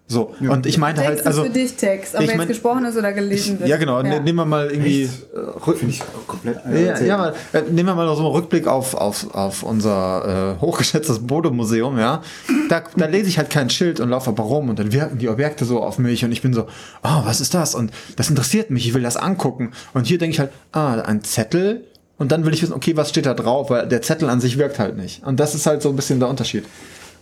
[0.09, 1.41] So, und ich meinte Text halt, also.
[1.43, 3.67] ist für dich Text, ob ich er jetzt mein- gesprochen ist oder gelesen wird.
[3.67, 5.03] Ja, genau, ne- nehmen wir mal irgendwie.
[5.03, 6.55] Äh, Finde ich komplett.
[6.63, 7.07] Ja, erzähl.
[7.07, 10.61] ja, mal, äh, nehmen wir mal noch so einen Rückblick auf, auf, auf unser äh,
[10.61, 12.21] hochgeschätztes Bodemuseum, ja.
[12.69, 15.27] Da, da lese ich halt kein Schild und laufe aber rum und dann wirken die
[15.27, 16.67] Objekte so auf mich und ich bin so,
[17.03, 17.75] oh, was ist das?
[17.75, 19.71] Und das interessiert mich, ich will das angucken.
[19.93, 21.83] Und hier denke ich halt, ah, ein Zettel.
[22.17, 24.57] Und dann will ich wissen, okay, was steht da drauf, weil der Zettel an sich
[24.57, 25.23] wirkt halt nicht.
[25.25, 26.63] Und das ist halt so ein bisschen der Unterschied.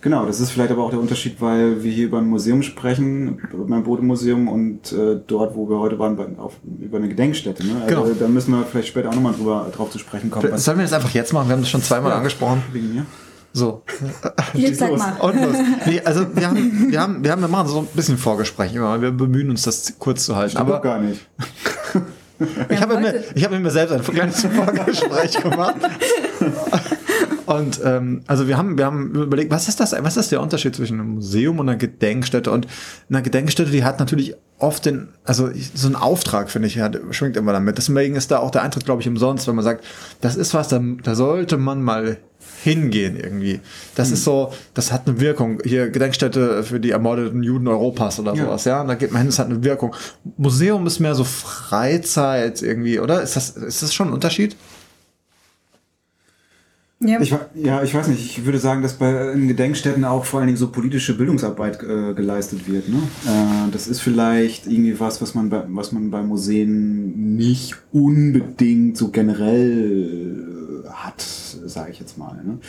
[0.05, 3.39] Genau, das ist vielleicht aber auch der Unterschied, weil wir hier über ein Museum sprechen,
[3.51, 7.65] beim Bodemuseum und äh, dort, wo wir heute waren, bei, auf, über eine Gedenkstätte.
[7.65, 7.71] Ne?
[7.83, 8.15] Also Genau.
[8.19, 10.51] da müssen wir vielleicht später auch nochmal drüber drauf zu sprechen kommen.
[10.51, 11.47] was- Sollen wir das einfach jetzt machen?
[11.49, 12.17] Wir haben das schon zweimal Ja.
[12.17, 12.61] angesprochen.
[12.71, 13.05] Wegen mir?
[13.51, 13.81] So.
[14.53, 15.13] Jetzt sag mal.
[15.21, 15.55] Und los.
[15.87, 19.01] Nee, also wir haben, wir haben, wir haben, wir machen so ein bisschen Vorgespräch immer.
[19.01, 20.57] Wir bemühen uns, das kurz zu halten.
[20.57, 21.25] Aber Aber gar nicht.
[22.69, 25.77] ich habe mir, heute- ich habe mit mir selbst ein kleines Vorgespräch gemacht.
[27.45, 29.93] Und ähm, also wir haben, wir haben überlegt, was ist das?
[30.01, 32.51] Was ist der Unterschied zwischen einem Museum und einer Gedenkstätte?
[32.51, 32.67] Und
[33.09, 37.37] eine Gedenkstätte, die hat natürlich oft den, also so ein Auftrag, finde ich, hat, schwingt
[37.37, 37.77] immer damit.
[37.77, 39.83] Deswegen ist da auch der Eintritt, glaube ich, umsonst, wenn man sagt,
[40.21, 42.17] das ist was, da, da sollte man mal
[42.63, 43.59] hingehen irgendwie.
[43.95, 45.59] Das ist so, das hat eine Wirkung.
[45.63, 48.45] Hier Gedenkstätte für die ermordeten Juden Europas oder Ja.
[48.45, 48.81] sowas, ja.
[48.81, 49.95] Und da geht man hin, das hat eine Wirkung.
[50.37, 53.21] Museum ist mehr so Freizeit irgendwie, oder?
[53.21, 54.55] Ist das, ist das schon ein Unterschied?
[57.07, 58.25] Ja, Ich, ja, ich weiß nicht.
[58.25, 62.13] Ich würde sagen, dass bei in Gedenkstätten auch vor allen Dingen so politische Bildungsarbeit äh,
[62.13, 62.89] geleistet wird.
[62.89, 62.97] Ne?
[63.25, 68.97] Äh, das ist vielleicht irgendwie was, was man bei, was man bei Museen nicht unbedingt
[68.97, 72.35] so generell äh, hat, sage ich jetzt mal.
[72.43, 72.59] Ne?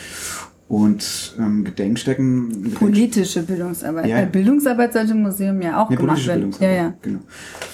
[0.69, 2.73] Und ähm, Gedenkstätten.
[2.73, 4.05] politische Bildungsarbeit.
[4.07, 4.19] Ja.
[4.19, 6.51] Äh, Bildungsarbeit sollte im Museum ja auch Ja, gemacht politische werden.
[6.51, 6.93] Ja, Bildungsarbeit, ja.
[7.01, 7.19] genau.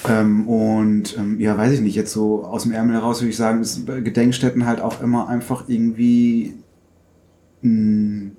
[0.08, 3.36] Ähm, und ähm, ja, weiß ich nicht, jetzt so aus dem Ärmel heraus würde ich
[3.36, 6.54] sagen, ist Gedenkstätten halt auch immer einfach irgendwie
[7.64, 8.36] ein,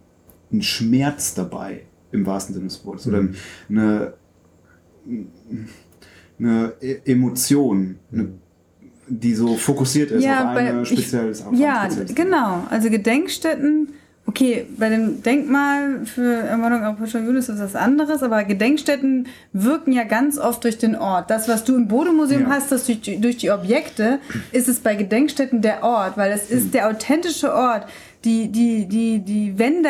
[0.53, 1.81] ein Schmerz dabei,
[2.13, 3.07] im wahrsten Sinne des Wortes.
[3.07, 3.27] Oder
[3.69, 4.13] eine,
[6.39, 8.29] eine E- Emotion, eine,
[9.07, 10.85] die so fokussiert ist Ja, auf bei- eine ein
[11.57, 12.63] Ja, genau.
[12.69, 13.89] Also Gedenkstätten,
[14.27, 19.93] okay, bei dem Denkmal für Ermordung europäischer Juden ist das was anderes, aber Gedenkstätten wirken
[19.93, 21.29] ja ganz oft durch den Ort.
[21.29, 22.49] Das, was du im Bodemuseum Ja.
[22.49, 24.19] hast, das durch, die- durch die Objekte,
[24.51, 26.57] ist es bei Gedenkstätten der Ort, weil es Hm.
[26.57, 27.85] ist der authentische Ort.
[28.23, 29.89] Die, die, die, die Wände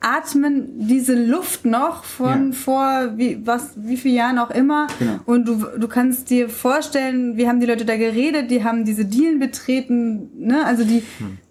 [0.00, 2.52] atmen diese Luft noch von Ja.
[2.52, 4.86] vor wie, was, wie vielen Jahren auch immer.
[4.98, 5.18] Genau.
[5.26, 9.04] Und du, du kannst dir vorstellen, wie haben die Leute da geredet, die haben diese
[9.04, 10.64] Dielen betreten, ne?
[10.64, 11.02] Also die,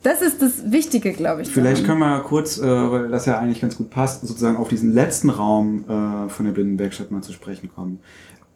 [0.01, 1.49] das ist das Wichtige, glaube ich.
[1.49, 4.93] Vielleicht können wir kurz, äh, weil das ja eigentlich ganz gut passt, sozusagen auf diesen
[4.93, 7.99] letzten Raum äh, von der Blindenwerkstatt mal zu sprechen kommen.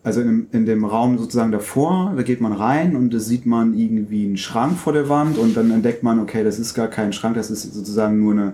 [0.03, 3.45] Also in dem, in dem Raum sozusagen davor, da geht man rein und da sieht
[3.45, 6.87] man irgendwie einen Schrank vor der Wand und dann entdeckt man, okay, das ist gar
[6.87, 8.53] kein Schrank, das ist sozusagen nur eine,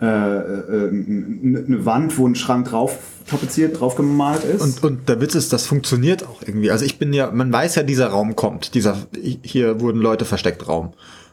[0.00, 4.60] eine eine Wand, wo ein Schrank drauf tapeziert, drauf gemalt ist.
[4.60, 6.70] Und, und der Witz ist, das funktioniert auch irgendwie.
[6.70, 8.74] Also ich bin ja, man weiß ja, dieser Raum kommt.
[8.74, 8.96] Dieser,
[9.42, 10.92] hier wurden Leute versteckt Raum.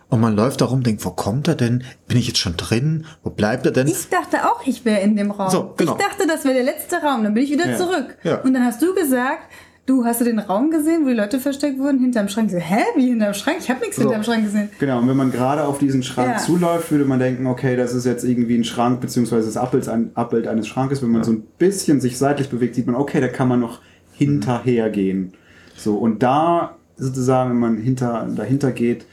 [0.10, 1.84] Und man läuft da rum, denkt, wo kommt er denn?
[2.08, 3.06] Bin ich jetzt schon drin?
[3.24, 3.88] Wo bleibt er denn?
[3.88, 5.50] Ich dachte auch, ich wäre in dem Raum.
[5.50, 5.93] So, genau.
[5.97, 7.24] Ich dachte, das wäre der letzte Raum.
[7.24, 7.78] Dann bin ich wieder Ja.
[7.78, 8.17] zurück.
[8.24, 8.41] Ja.
[8.41, 9.43] Und dann hast du gesagt,
[9.91, 12.49] du hast du den Raum gesehen, wo die Leute versteckt wurden, hinterm Schrank.
[12.49, 13.58] So, hä, wie hinterm Schrank?
[13.60, 14.69] Ich habe nichts hinterm Schrank gesehen.
[14.80, 16.38] Genau, und wenn man gerade auf diesen Schrank Ja.
[16.38, 20.12] zuläuft, würde man denken, okay, das ist jetzt irgendwie ein Schrank, beziehungsweise das Abbild, ein
[20.15, 21.01] Abbild eines Schrankes.
[21.01, 23.80] Wenn man so ein bisschen sich seitlich bewegt, sieht man, okay, da kann man noch
[24.13, 25.34] hinterher gehen.
[25.75, 29.06] So, und da sozusagen, wenn man hinter, dahinter geht,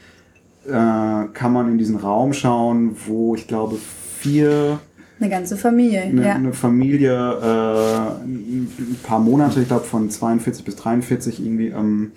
[0.67, 3.77] äh, kann man in diesen Raum schauen, wo ich glaube
[4.19, 4.79] vier
[5.19, 6.01] Eine ganze Familie.
[6.01, 6.35] eine, ja.
[6.35, 12.11] eine Familie äh, ein paar Monate, ich glaube von 42 bis 43 irgendwie, ähm,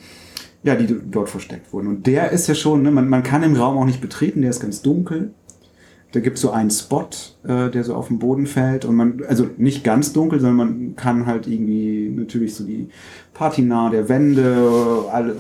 [0.63, 1.89] ja, die dort versteckt wurden.
[1.89, 4.51] Und der ist ja schon, ne, man, man kann den Raum auch nicht betreten, der
[4.51, 5.33] ist ganz dunkel.
[6.13, 7.09] Da gibt es so einen Spot,
[7.45, 10.97] äh, der so auf den Boden fällt und man, also nicht ganz dunkel, sondern man
[10.97, 12.89] kann halt irgendwie natürlich so die
[13.33, 14.63] Patina der Wände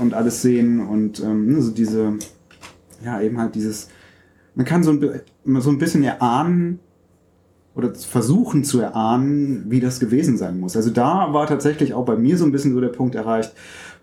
[0.01, 2.15] und alles sehen und ähm, so diese,
[3.05, 3.89] ja, eben halt dieses,
[4.55, 6.81] man kann so ein, so ein bisschen erahnen,
[7.75, 10.77] oder versuchen zu erahnen, wie das gewesen sein muss.
[10.77, 13.53] Also da war tatsächlich auch bei mir so ein bisschen so der Punkt erreicht,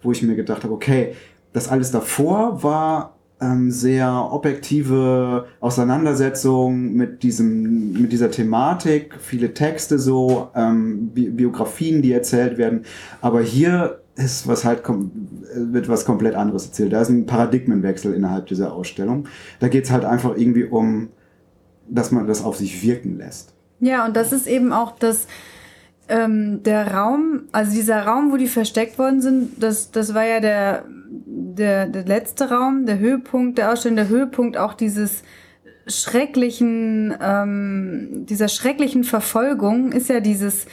[0.02, 1.14] wo ich mir gedacht habe, okay,
[1.54, 10.00] das alles davor war ähm, sehr objektive Auseinandersetzung mit diesem, mit dieser Thematik, viele Texte
[10.00, 12.84] so, ähm, Bi Biografien, die erzählt werden.
[13.22, 14.84] Aber hier ist, was halt
[15.56, 16.92] wird was komplett anderes erzählt.
[16.92, 19.28] Da ist ein Paradigmenwechsel innerhalb dieser Ausstellung.
[19.60, 21.10] Da geht es halt einfach irgendwie um,
[21.90, 23.54] dass man das auf sich wirken lässt.
[23.80, 25.28] Ja, und das ist eben auch das,
[26.10, 30.40] ähm, der Raum, also dieser Raum, wo die versteckt worden sind, das, das war ja
[30.40, 35.24] der, der, der letzte Raum, der Höhepunkt der Ausstellung, der Höhepunkt auch dieses
[35.88, 40.66] schrecklichen, ähm, dieser schrecklichen Verfolgung ist ja dieses,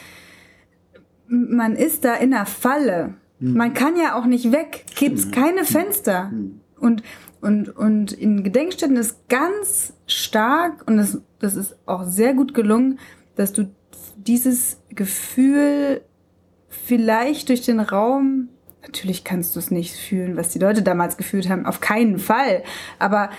[1.27, 3.15] man ist da in einer Falle.
[3.39, 6.31] Man kann ja auch nicht weg, gibt's keine Fenster.
[6.79, 7.03] Und,
[7.47, 12.99] und, und in Gedenkstätten ist ganz stark, und das, das ist auch sehr gut gelungen,
[13.37, 13.73] dass du
[14.17, 16.01] dieses Gefühl
[16.67, 18.49] vielleicht durch den Raum,
[18.81, 22.63] natürlich kannst du es nicht fühlen, was die Leute damals gefühlt haben, auf keinen Fall,
[22.99, 23.29] aber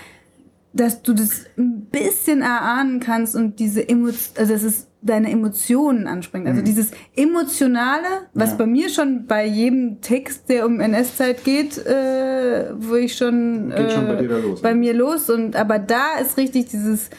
[0.73, 6.49] dass du das ein bisschen erahnen kannst und diese Emotion, also es deine Emotionen anspringt.
[6.49, 8.57] Also dieses Emotionale, was Ja.
[8.57, 13.93] bei mir schon bei jedem Text, der um NS-Zeit geht, äh, wo ich schon, Geht
[13.93, 14.81] schon bei äh, dir da los, bei ne?
[14.81, 17.11] mir los und aber da ist richtig dieses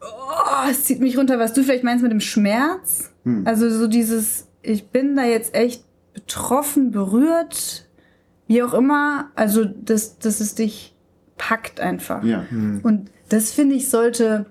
[0.00, 3.10] oh, es zieht mich runter, was du vielleicht meinst mit dem Schmerz.
[3.24, 3.46] Hm.
[3.46, 7.88] Also so dieses, ich bin da jetzt echt betroffen, berührt,
[8.46, 9.30] wie auch immer.
[9.34, 10.94] Also, dass, dass es dich
[11.36, 12.24] packt einfach.
[12.24, 12.44] Ja.
[12.82, 14.46] Und das finde ich sollte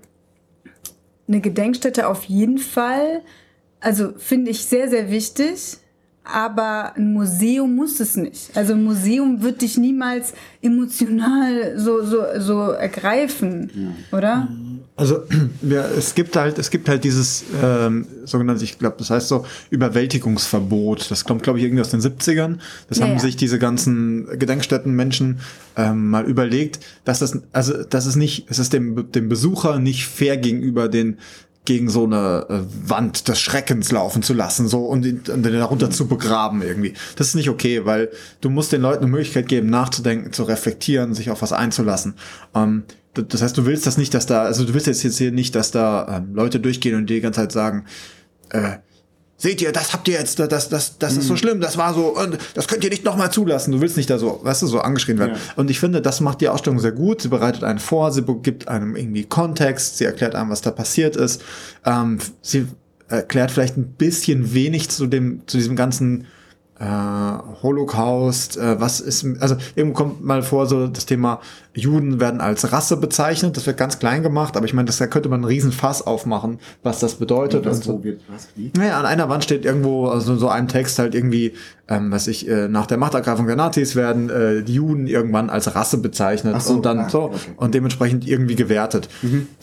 [1.28, 3.22] eine Gedenkstätte auf jeden Fall,
[3.80, 5.78] also finde ich sehr, sehr wichtig.
[6.30, 8.52] Aber ein Museum muss es nicht.
[8.58, 14.50] Also ein Museum wird dich niemals emotional so, so, so ergreifen, oder?
[14.98, 15.24] Also
[15.62, 19.46] ja, es gibt halt, es gibt halt dieses ähm, sogenannte, ich glaube, das heißt so
[19.70, 21.10] Überwältigungsverbot.
[21.10, 22.58] Das kommt, glaube ich, irgendwie aus den 70ern.
[22.90, 23.20] Das Ja, haben ja.
[23.20, 25.40] sich diese ganzen Gedenkstättenmenschen
[25.78, 30.08] ähm, mal überlegt, dass das, also das ist nicht, es ist dem, dem Besucher nicht
[30.08, 31.18] fair gegenüber den
[31.66, 35.54] gegen so eine äh, Wand des Schreckens laufen zu lassen, so und ihn, und den
[35.54, 36.94] darunter zu begraben irgendwie.
[37.18, 41.14] Das ist nicht okay, weil du musst den Leuten eine Möglichkeit geben, nachzudenken, zu reflektieren,
[41.14, 42.14] sich auf was einzulassen.
[42.56, 42.84] Ähm,
[43.22, 45.56] das heißt, du willst das nicht, dass da, also du willst jetzt jetzt hier nicht,
[45.56, 47.86] dass da ähm, Leute durchgehen und dir die ganze Zeit sagen,
[48.50, 48.78] äh,
[49.38, 52.18] seht ihr, das habt ihr jetzt, das, das, das ist so schlimm, das war so,
[52.18, 53.72] und das könnt ihr nicht nochmal zulassen.
[53.72, 55.34] Du willst nicht da so, weißt du, so angeschrien werden.
[55.34, 55.54] Ja.
[55.56, 57.22] Und ich finde, das macht die Ausstellung sehr gut.
[57.22, 61.16] Sie bereitet einen vor, sie gibt einem irgendwie Kontext, sie erklärt einem, was da passiert
[61.16, 61.44] ist.
[61.86, 62.68] Ähm, sie
[63.10, 66.26] erklärt vielleicht ein bisschen wenig zu dem, zu diesem ganzen
[66.80, 66.86] äh,
[67.64, 71.40] Holocaust, äh, was ist, also irgendwo kommt mal vor so das Thema
[71.74, 75.08] Juden werden als Rasse bezeichnet, das wird ganz klein gemacht, aber ich meine, das da
[75.08, 77.66] könnte man einen riesen Fass aufmachen, was das bedeutet.
[77.66, 77.94] Das, und so.
[77.94, 78.72] wo wird, was, wie?
[78.76, 81.54] Naja, an einer Wand steht irgendwo, also so einem Text halt irgendwie,
[81.90, 85.74] ähm, was ich, äh, nach der Machtergreifung der Nazis werden äh, die Juden irgendwann als
[85.74, 87.38] Rasse bezeichnet so, und dann ah, so okay.
[87.56, 89.08] und dementsprechend irgendwie gewertet.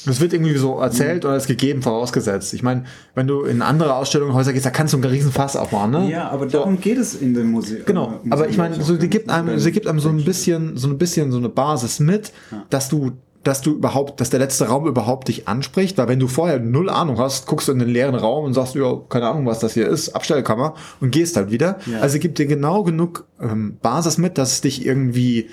[0.07, 2.55] Das wird irgendwie so erzählt oder ist gegeben vorausgesetzt.
[2.55, 2.85] Ich meine,
[3.15, 6.11] wenn du in andere Ausstellungen, gehst, da kannst du einen riesen Fass aufmachen, ne?
[6.11, 7.83] Ja, aber darum geht es in dem Museum.
[7.85, 9.09] Genau, äh, aber ich meine, so, die ne?
[9.09, 12.33] gibt einem, sie gibt einem so ein bisschen, so ein bisschen so eine Basis mit,
[12.71, 13.13] dass du,
[13.45, 16.91] dass du überhaupt, dass der letzte Raum überhaupt dich anspricht, weil wenn du vorher null
[16.91, 19.75] Ahnung hast, guckst du in den leeren Raum und sagst, ja, keine Ahnung, was das
[19.75, 21.79] hier ist, Abstellkammer und gehst halt wieder.
[21.87, 22.01] Ja.
[22.01, 25.51] Also gibt dir genau genug ähm, Basis mit, dass es dich irgendwie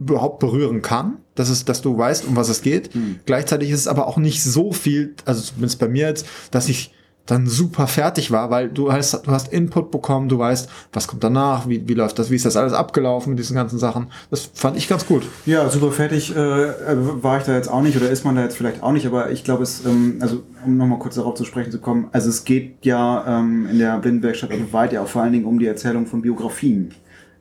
[0.00, 2.90] überhaupt berühren kann, dass es, dass du weißt, um was es geht.
[3.26, 6.94] Gleichzeitig ist es aber auch nicht so viel, also zumindest bei mir jetzt, dass ich
[7.26, 11.22] dann super fertig war, weil du hast, du hast Input bekommen, du weißt, was kommt
[11.22, 14.08] danach, wie, wie läuft das, wie ist das alles abgelaufen mit diesen ganzen Sachen.
[14.30, 15.22] Das fand ich ganz gut.
[15.46, 18.56] Ja, super fertig äh, war ich da jetzt auch nicht oder ist man da jetzt
[18.56, 21.70] vielleicht auch nicht, aber ich glaube es, ähm, also um nochmal kurz darauf zu sprechen
[21.70, 25.22] zu kommen, also es geht ja ähm, in der Blindenwerkstatt also weit ja auch vor
[25.22, 26.92] allen Dingen um die Erzählung von Biografien.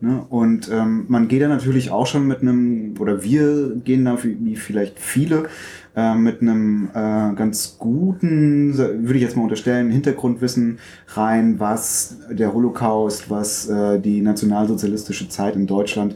[0.01, 0.25] Ne?
[0.29, 4.55] Und ähm, man geht da natürlich auch schon mit einem, oder wir gehen da wie
[4.55, 5.49] vielleicht viele,
[5.99, 12.53] äh, mit einem äh, ganz guten, würde ich jetzt mal unterstellen, Hintergrundwissen rein, was der
[12.53, 16.15] Holocaust, was äh, die nationalsozialistische Zeit in Deutschland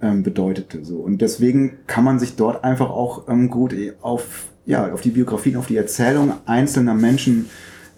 [0.00, 0.84] ähm, bedeutete.
[0.84, 0.98] So.
[0.98, 5.56] Und deswegen kann man sich dort einfach auch ähm, gut auf, ja, auf die Biografien,
[5.56, 7.46] auf die Erzählung einzelner Menschen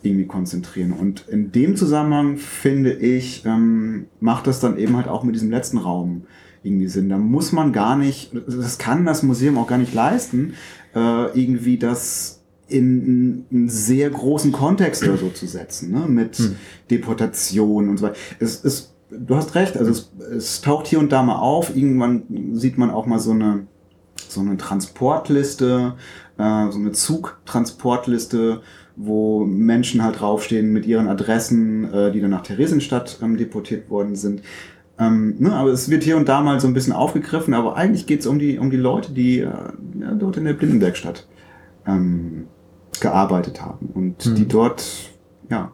[0.03, 0.93] irgendwie konzentrieren.
[0.93, 5.51] Und in dem Zusammenhang finde ich, ähm, macht das dann eben halt auch mit diesem
[5.51, 6.23] letzten Raum
[6.67, 7.09] irgendwie Sinn.
[7.09, 10.55] Da muss man gar nicht, das kann das Museum auch gar nicht leisten,
[10.95, 12.37] äh, irgendwie das
[12.69, 16.07] in einen sehr großen Kontext oder so zu setzen, ne?
[16.09, 16.37] mit
[16.91, 18.17] Deportation und so weiter.
[18.41, 22.25] Es ist, du hast recht, also es, es taucht hier und da mal auf, irgendwann
[22.55, 23.67] sieht man auch mal so eine,
[24.29, 25.95] so eine Transportliste,
[26.39, 28.63] äh, so eine Zugtransportliste,
[28.97, 34.17] wo Menschen halt draufstehen mit ihren Adressen, äh, die dann nach Theresienstadt ähm, deportiert worden
[34.17, 34.43] sind.
[34.99, 38.07] Ähm, ne, aber es wird hier und da mal so ein bisschen aufgegriffen, aber eigentlich
[38.07, 39.51] geht es um die, um die Leute, die äh,
[40.01, 41.27] ja, dort in der Blindenwerkstatt
[41.87, 42.47] ähm,
[43.01, 45.11] gearbeitet haben und die dort
[45.51, 45.73] ja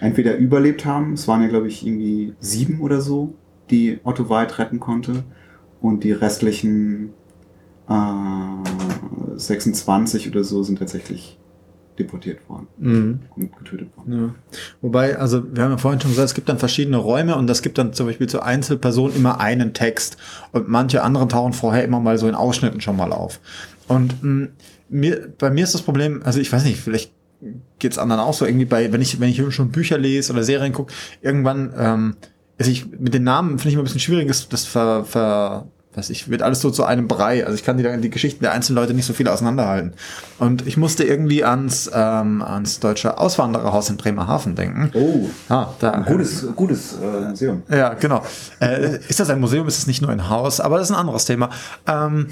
[0.00, 3.34] entweder überlebt haben, es waren ja glaube ich irgendwie sieben oder so
[3.70, 5.24] die Otto White retten konnte.
[5.80, 7.10] Und die restlichen
[7.88, 11.38] äh, 26 oder so sind tatsächlich
[11.98, 13.20] deportiert worden Mhm.
[13.36, 14.12] und getötet worden.
[14.12, 14.34] Ja.
[14.82, 17.62] Wobei, also wir haben ja vorhin schon gesagt, es gibt dann verschiedene Räume und es
[17.62, 20.16] gibt dann zum Beispiel zur Einzelperson immer einen Text
[20.52, 23.40] und manche anderen tauchen vorher immer mal so in Ausschnitten schon mal auf.
[23.88, 24.48] Und mh,
[24.88, 27.12] mir, bei mir ist das Problem, also ich weiß nicht, vielleicht
[27.78, 30.72] geht's anderen auch so irgendwie bei, wenn ich, wenn ich schon Bücher lese oder Serien
[30.72, 30.92] gucke,
[31.22, 32.16] irgendwann, ähm,
[32.58, 35.66] also ich, mit den Namen finde ich immer ein bisschen schwierig, das, das ver, ver,
[35.96, 37.44] was ich, wird alles so zu einem Brei.
[37.44, 39.94] Also ich kann die, die Geschichten der einzelnen Leute nicht so viel auseinanderhalten.
[40.38, 44.90] Und ich musste irgendwie ans, ähm, ans deutsche Auswandererhaus in Bremerhaven denken.
[44.94, 45.90] Oh, Ah, da.
[45.92, 47.62] ein gutes, gutes äh, Museum.
[47.70, 48.22] Ja, genau.
[48.60, 49.66] Äh, ist das ein Museum?
[49.66, 50.60] Ist es nicht nur ein Haus?
[50.60, 51.50] Aber das ist ein anderes Thema.
[51.86, 52.28] Ähm,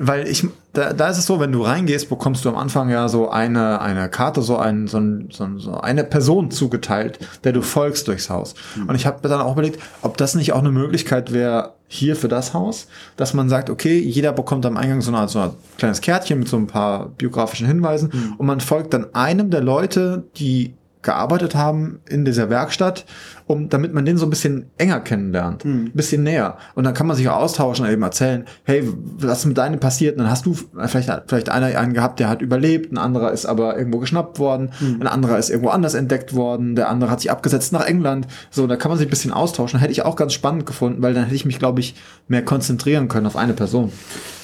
[0.00, 3.08] weil ich, da, da ist es so, wenn du reingehst, bekommst du am Anfang ja
[3.08, 7.52] so eine, eine Karte, so, ein, so, ein, so, ein, so eine Person zugeteilt, der
[7.52, 8.54] du folgst durchs Haus.
[8.86, 12.28] Und ich habe dann auch überlegt, ob das nicht auch eine Möglichkeit wäre, hier für
[12.28, 12.86] das Haus,
[13.16, 16.48] dass man sagt, okay, jeder bekommt am Eingang so, eine, so ein kleines Kärtchen mit
[16.48, 22.00] so ein paar biografischen Hinweisen und man folgt dann einem der Leute, die gearbeitet haben
[22.08, 23.06] in dieser Werkstatt,
[23.46, 26.58] um, damit man den so ein bisschen enger kennenlernt, ein bisschen näher.
[26.74, 28.86] Und dann kann man sich auch austauschen und eben erzählen, hey,
[29.18, 30.16] was ist mit deinem passiert?
[30.16, 33.46] Und dann hast du vielleicht, vielleicht einer einen gehabt, der hat überlebt, ein anderer ist
[33.46, 37.30] aber irgendwo geschnappt worden, ein anderer ist irgendwo anders entdeckt worden, der andere hat sich
[37.30, 38.26] abgesetzt nach England.
[38.50, 39.80] So, da kann man sich ein bisschen austauschen.
[39.80, 41.94] Hätte ich auch ganz spannend gefunden, weil dann hätte ich mich, glaube ich,
[42.28, 43.90] mehr konzentrieren können auf eine Person.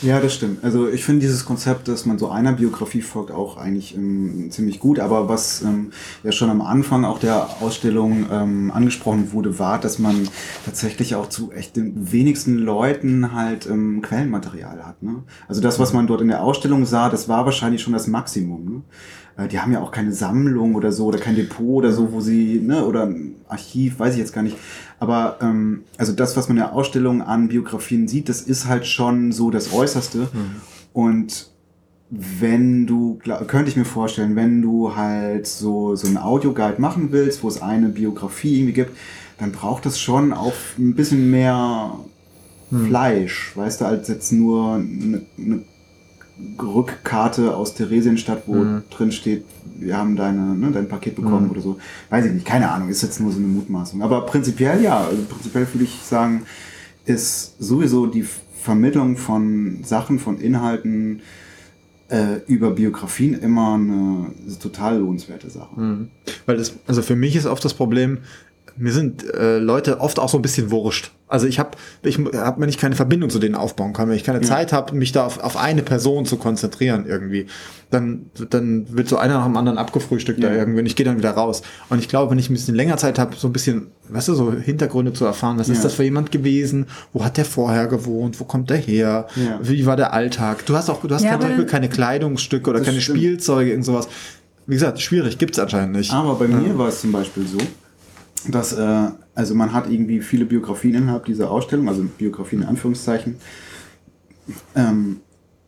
[0.03, 0.63] Ja, das stimmt.
[0.63, 4.79] Also ich finde dieses Konzept, dass man so einer Biografie folgt, auch eigentlich ähm, ziemlich
[4.79, 4.99] gut.
[5.01, 5.91] Aber was ähm,
[6.23, 10.29] ja schon am Anfang auch der Ausstellung ähm, angesprochen wurde, war, dass man
[10.65, 15.03] tatsächlich auch zu echt den wenigsten Leuten halt ähm, Quellenmaterial hat.
[15.03, 15.23] Ne?
[15.49, 18.65] Also das, was man dort in der Ausstellung sah, das war wahrscheinlich schon das Maximum.
[18.65, 19.45] Ne?
[19.45, 22.21] Äh, Die haben ja auch keine Sammlung oder so oder kein Depot oder so, wo
[22.21, 24.57] sie, ne, oder ein Archiv, weiß ich jetzt gar nicht.
[24.99, 28.87] Aber ähm, also das, was man in der Ausstellung an Biografien sieht, das ist halt
[28.87, 30.29] schon so das Äußerste.
[30.93, 31.51] Und
[32.11, 37.43] wenn du, könnte ich mir vorstellen, wenn du halt so, so einen Audioguide machen willst,
[37.43, 38.97] wo es eine Biografie irgendwie gibt,
[39.39, 41.93] dann braucht das schon auch ein bisschen mehr
[42.71, 45.63] Fleisch, weißt du, als jetzt nur eine, eine
[46.61, 49.45] Rückkarte aus Theresienstadt, wo drin steht,
[49.79, 51.79] wir haben deine, ne, dein Paket bekommen oder so.
[52.11, 54.03] Weiß ich nicht, keine Ahnung, ist jetzt nur so eine Mutmaßung.
[54.03, 56.43] Aber prinzipiell ja, also prinzipiell würde ich sagen,
[57.05, 58.27] ist sowieso die
[58.63, 61.21] Vermittlung von Sachen, von Inhalten
[62.09, 64.31] äh, über Biografien immer eine
[64.61, 66.09] total lohnenswerte Sache.
[66.47, 68.19] Weil das, also für mich ist oft das Problem,
[68.79, 71.13] mir sind äh, Leute oft auch so ein bisschen wurscht.
[71.29, 71.71] Also ich habe,
[72.05, 74.95] ich hab, wenn ich keine Verbindung zu denen aufbauen kann, wenn ich keine Zeit habe,
[74.95, 77.47] mich da auf, auf eine Person zu konzentrieren irgendwie,
[77.91, 80.55] dann, dann wird so einer nach dem anderen abgefrühstückt da Ja.
[80.55, 81.63] irgendwie und ich gehe dann wieder raus.
[81.89, 84.35] Und ich glaube, wenn ich ein bisschen länger Zeit habe, so ein bisschen, weißt du,
[84.35, 85.73] so Hintergründe zu erfahren, was Ja.
[85.75, 89.59] ist das für jemand gewesen, wo hat der vorher gewohnt, wo kommt der her, Ja.
[89.63, 90.65] wie war der Alltag.
[90.67, 93.19] Du hast auch, du hast Ja, zum Beispiel keine Kleidungsstücke oder Das keine stimmt.
[93.19, 94.07] Spielzeuge, irgend sowas.
[94.69, 96.13] Wie gesagt, schwierig, gibt's anscheinend nicht.
[96.13, 97.59] Aber bei mir war es zum Beispiel so,
[98.49, 103.37] dass, äh, also man hat irgendwie viele Biografien innerhalb dieser Ausstellung, also Biografien in Anführungszeichen.
[104.75, 105.21] Ähm,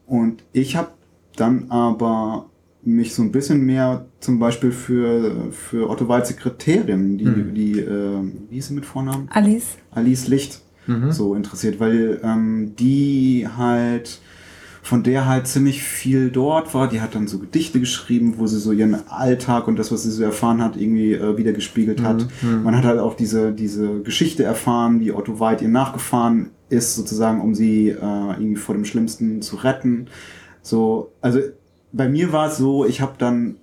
[0.06, 0.90] und ich habe
[1.36, 2.46] dann aber
[2.82, 8.20] mich so ein bisschen mehr zum Beispiel für, für Otto Walds Sekretärin, die, die äh,
[8.48, 9.28] wie hieß sie mit Vornamen?
[9.30, 9.76] Alice.
[9.90, 10.62] Alice Licht
[11.10, 14.20] so interessiert, weil ähm, die halt
[14.88, 16.88] von der halt ziemlich viel dort war.
[16.88, 20.10] Die hat dann so Gedichte geschrieben, wo sie so ihren Alltag und das, was sie
[20.10, 22.26] so erfahren hat, irgendwie äh, wieder gespiegelt hat.
[22.64, 27.42] Man hat halt auch diese, diese Geschichte erfahren, wie Otto White ihr nachgefahren ist, sozusagen,
[27.42, 30.06] um sie äh, irgendwie vor dem Schlimmsten zu retten.
[30.62, 31.40] So, also
[31.92, 33.56] bei mir war es so, ich habe dann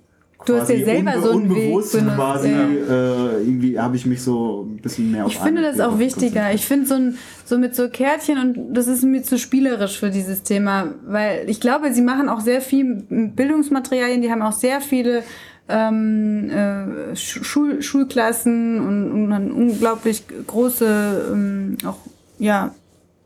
[0.46, 2.58] Du hast ja selber so einen Weg unbewusst benutzt, quasi ja.
[2.58, 6.52] äh, irgendwie habe ich mich so ein bisschen mehr auf Ich finde das auch wichtiger.
[6.52, 10.10] Ich finde so, ein, so mit so Kärtchen und das ist mir zu spielerisch für
[10.10, 14.80] dieses Thema, weil ich glaube, sie machen auch sehr viel Bildungsmaterialien, die haben auch sehr
[14.80, 15.22] viele
[15.68, 21.98] ähm, äh, Schul Schulklassen und, und eine unglaublich große, ähm, auch
[22.38, 22.74] ja,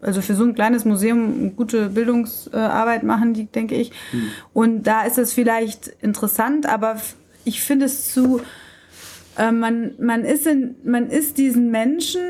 [0.01, 3.93] also für so ein kleines Museum gute Bildungsarbeit machen die, denke ich.
[4.53, 6.97] Und da ist es vielleicht interessant, aber
[7.45, 8.41] ich finde es zu,
[9.39, 12.21] äh, man, man, ist in, man ist diesen Menschen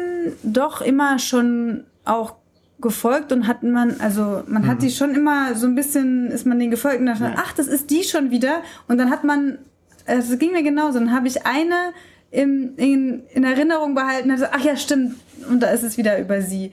[0.42, 2.34] doch immer schon auch
[2.80, 6.58] gefolgt und hat man, also man hat die schon immer so ein bisschen, ist man
[6.58, 7.34] denen gefolgt und dann, Ja.
[7.36, 8.62] ach, das ist die schon wieder.
[8.88, 9.58] Und dann hat man,
[10.06, 11.92] es ging mir genauso, dann habe ich eine
[12.30, 15.16] im, in, in Erinnerung behalten, also, ach ja, stimmt,
[15.50, 16.70] und da ist es wieder über sie.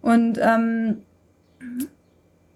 [0.00, 0.98] Und ähm,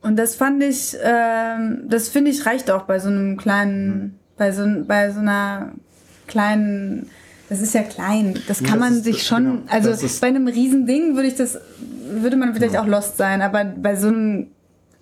[0.01, 4.53] und das fand ich, ähm, das finde ich reicht auch bei so einem kleinen, bei
[4.53, 5.73] so, bei so einer
[6.27, 7.11] kleinen
[7.49, 8.35] das ist ja klein.
[8.47, 9.63] Das kann das man ist- sich schon, genau.
[9.69, 11.59] also ist- bei einem Riesending würde ich das,
[12.11, 14.49] würde man vielleicht auch lost sein, aber bei so einem,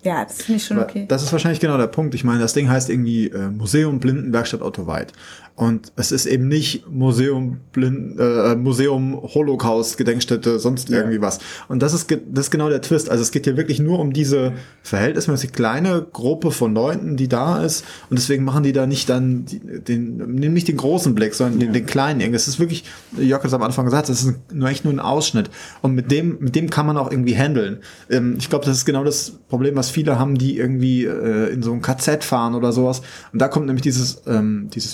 [0.03, 1.05] ja, das finde ich schon okay.
[1.09, 2.15] Das ist wahrscheinlich genau der Punkt.
[2.15, 5.11] Ich meine, das Ding heißt irgendwie äh, Museum Blindenwerkstatt Otto Weid.
[5.57, 10.99] Und es ist eben nicht Museum Blind, äh, Museum Holocaust Gedenkstätte, sonst Ja.
[10.99, 11.39] irgendwie was.
[11.67, 13.09] Und das ist, das ist genau der Twist.
[13.09, 14.53] Also es geht hier wirklich nur um diese
[14.83, 17.83] verhältnismäßig kleine Gruppe von Leuten, die da ist.
[18.11, 19.45] Und deswegen machen die da nicht dann
[19.87, 21.73] den, nehmen nicht den großen Blick, sondern den, Ja.
[21.73, 22.21] den kleinen.
[22.21, 22.35] irgendwie.
[22.37, 22.83] Es ist wirklich,
[23.17, 25.49] Jörg hat es am Anfang gesagt, das ist nur echt nur ein Ausschnitt.
[25.81, 27.79] Und mit dem, mit dem kann man auch irgendwie handeln.
[28.11, 31.63] Ähm, ich glaube, das ist genau das Problem, was viele haben, die irgendwie äh, in
[31.63, 33.01] so ein KZ fahren oder sowas.
[33.33, 34.93] Und da kommt nämlich dieses, ähm, dieses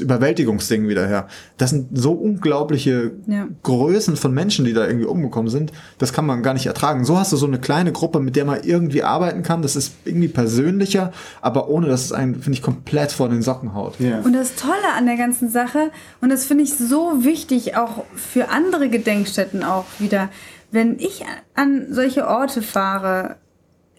[0.54, 1.28] Überwältigungsding wieder her.
[1.58, 3.48] Das sind so unglaubliche Ja.
[3.64, 5.72] Größen von Menschen, die da irgendwie umgekommen sind.
[5.98, 7.06] Das kann man gar nicht ertragen.
[7.06, 9.62] So hast du so eine kleine Gruppe, mit der man irgendwie arbeiten kann.
[9.62, 13.74] Das ist irgendwie persönlicher, aber ohne, dass es einen, finde ich, komplett vor den Socken
[13.74, 14.00] haut.
[14.00, 14.20] Ja.
[14.20, 15.92] Und das Tolle an der ganzen Sache,
[16.22, 20.30] und das finde ich so wichtig, auch für andere Gedenkstätten auch wieder,
[20.72, 21.24] wenn ich
[21.54, 23.36] an solche Orte fahre,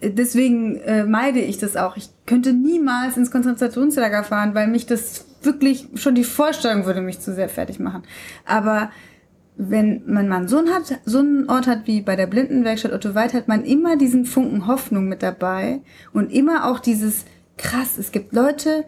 [0.01, 1.95] deswegen äh, meide ich das auch.
[1.95, 7.19] Ich könnte niemals ins Konzentrationslager fahren, weil mich das wirklich, schon die Vorstellung würde mich
[7.19, 8.03] zu sehr fertig machen.
[8.45, 8.91] Aber
[9.57, 13.15] wenn man mal so einen, hat, so einen Ort hat wie bei der Blindenwerkstatt Otto
[13.15, 15.81] Weid, hat man immer diesen Funken Hoffnung mit dabei
[16.13, 17.25] und immer auch dieses
[17.57, 18.83] krass, es gibt Leute,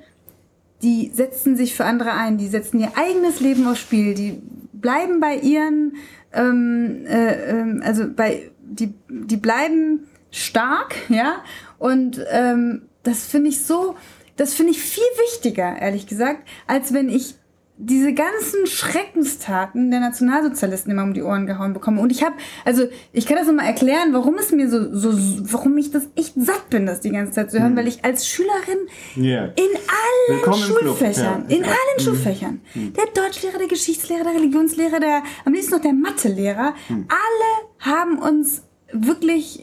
[0.81, 4.41] die setzen sich für andere ein, die setzen ihr eigenes Leben aufs Spiel, die
[4.73, 5.95] bleiben bei ihren,
[6.33, 10.01] ähm, äh, ähm, also bei, die, die bleiben
[10.31, 11.37] stark, ja,
[11.79, 13.95] und ähm, das finde ich so,
[14.37, 17.35] das finde ich viel wichtiger, ehrlich gesagt, als wenn ich
[17.79, 22.01] diese ganzen Schreckenstaten der Nationalsozialisten immer um die Ohren gehauen bekomme.
[22.01, 22.35] Und ich habe,
[22.65, 25.11] also ich kann das nochmal erklären, warum es mir so, so,
[25.51, 28.27] warum ich das echt satt bin, das die ganze Zeit zu hören, weil ich als
[28.27, 29.45] Schülerin Ja.
[29.45, 31.55] in allen Willkommen Schulfächern, ja.
[31.55, 36.73] in allen Schulfächern, der Deutschlehrer, der Geschichtslehrer, der Religionslehrer, der am liebsten noch der Mathelehrer,
[36.89, 39.61] alle haben uns wirklich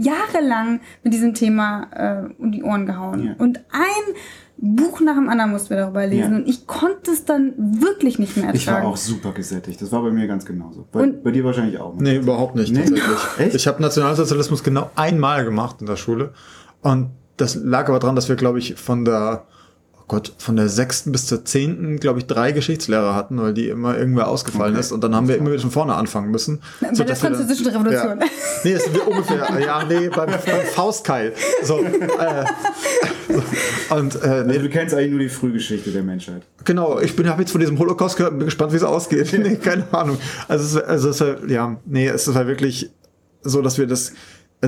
[0.00, 3.24] jahrelang mit diesem Thema äh, um die Ohren gehauen.
[3.24, 3.34] Ja.
[3.38, 4.14] Und ein
[4.56, 6.36] Buch nach dem anderen mussten wir darüber lesen Ja.
[6.38, 8.58] und ich konnte es dann wirklich nicht mehr ertragen.
[8.58, 9.80] Ich war auch super gesättigt.
[9.82, 10.86] Das war bei mir ganz genauso.
[10.92, 11.94] Bei, Und- bei dir wahrscheinlich auch.
[11.96, 12.02] ne?
[12.02, 12.80] Nee, überhaupt nicht Nee?
[12.80, 13.18] tatsächlich.
[13.38, 13.54] Echt?
[13.56, 16.32] Ich habe Nationalsozialismus genau einmal gemacht in der Schule.
[16.80, 19.46] Und das lag aber dran, dass wir, glaube ich, von der,
[20.12, 23.96] Gott, von der sechsten bis zur zehnten, glaube ich, drei Geschichtslehrer hatten, weil die immer
[23.98, 24.80] irgendwer ausgefallen Okay.
[24.80, 24.92] ist.
[24.92, 26.60] Und dann haben wir immer wieder von vorne anfangen müssen.
[26.80, 28.20] Bei der wir dann- Französischen Revolution.
[28.20, 28.26] Ja.
[28.64, 31.32] Nee, das ist ungefähr, ja, nee, beim, beim Faustkeil.
[31.62, 32.44] So, äh,
[33.28, 33.94] so.
[33.96, 36.42] Und äh, Also nee, du kennst eigentlich nur die Frühgeschichte der Menschheit.
[36.64, 39.32] Genau, ich bin habe jetzt von diesem Holocaust gehört und bin gespannt, wie es ausgeht.
[39.38, 40.18] nee, keine Ahnung.
[40.48, 42.90] Also es, also es war, ja, nee, es war wirklich
[43.42, 44.12] so, dass wir das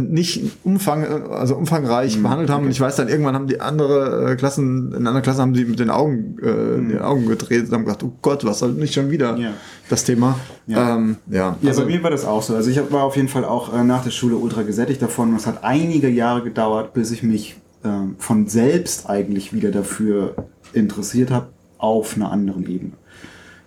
[0.01, 2.65] nicht umfang, also umfangreich behandelt haben.
[2.65, 5.65] Und ich weiß dann, irgendwann haben die andere äh, Klassen, in anderen Klassen haben die
[5.65, 8.95] mit den Augen, äh, den Augen gedreht und haben gedacht, oh Gott, was soll nicht
[8.95, 9.53] schon wieder Ja.
[9.89, 10.39] das Thema?
[10.67, 10.97] Ja.
[10.97, 11.57] Ähm, ja.
[11.63, 12.57] Ja, also, bei mir war das auch so.
[12.57, 15.31] Also ich war auf jeden Fall auch äh, nach der Schule ultra gesättigt davon.
[15.31, 20.35] Und es hat einige Jahre gedauert, bis ich mich ähm, von selbst eigentlich wieder dafür
[20.73, 22.93] interessiert habe, auf einer anderen Ebene.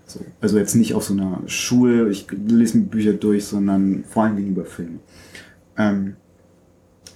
[0.07, 0.21] So.
[0.41, 4.37] Also jetzt nicht auf so einer Schule, ich lese mir Bücher durch, sondern vor allem
[4.37, 4.99] gegenüber Filmen.
[5.77, 6.15] Ähm,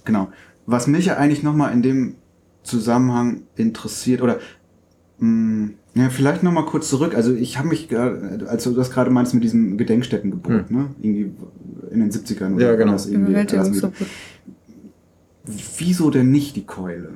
[0.04, 0.28] genau.
[0.66, 2.14] Was mich ja eigentlich nochmal in dem
[2.62, 4.38] Zusammenhang interessiert, oder
[5.18, 7.14] mh, ja, vielleicht nochmal kurz zurück.
[7.14, 10.86] Also ich habe mich, gerade- als du das gerade meinst mit diesem Gedenkstättengebot, ne?
[11.02, 11.32] Irgendwie
[11.90, 12.52] in den 70ern.
[12.52, 12.58] Hm.
[12.60, 12.92] Ja, genau.
[12.92, 13.32] das irgendwie.
[15.76, 17.14] Wieso denn nicht die Keule?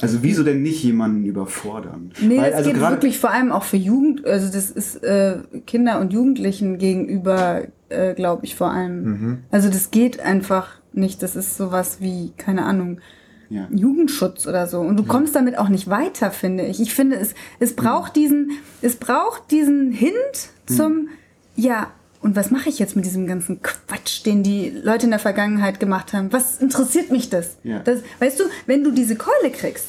[0.00, 2.10] Also wieso denn nicht jemanden überfordern?
[2.20, 5.36] Nee, Weil, das also geht wirklich vor allem auch für Jugend, also das ist äh,
[5.66, 9.04] Kinder und Jugendlichen gegenüber, äh, glaube ich, vor allem.
[9.04, 9.38] Mhm.
[9.50, 11.22] Also das geht einfach nicht.
[11.22, 13.00] Das ist sowas wie, keine Ahnung,
[13.50, 13.68] Ja.
[13.72, 14.80] Jugendschutz oder so.
[14.80, 16.80] Und du kommst damit auch nicht weiter, finde ich.
[16.80, 18.50] Ich finde, es, es braucht diesen,
[18.82, 21.08] es braucht diesen Hint zum,
[21.54, 21.88] ja,
[22.24, 25.78] und was mache ich jetzt mit diesem ganzen Quatsch, den die Leute in der Vergangenheit
[25.78, 26.32] gemacht haben?
[26.32, 27.56] Was interessiert mich das?
[27.62, 27.78] Ja.
[27.80, 29.86] das weißt du, wenn du diese Keule kriegst,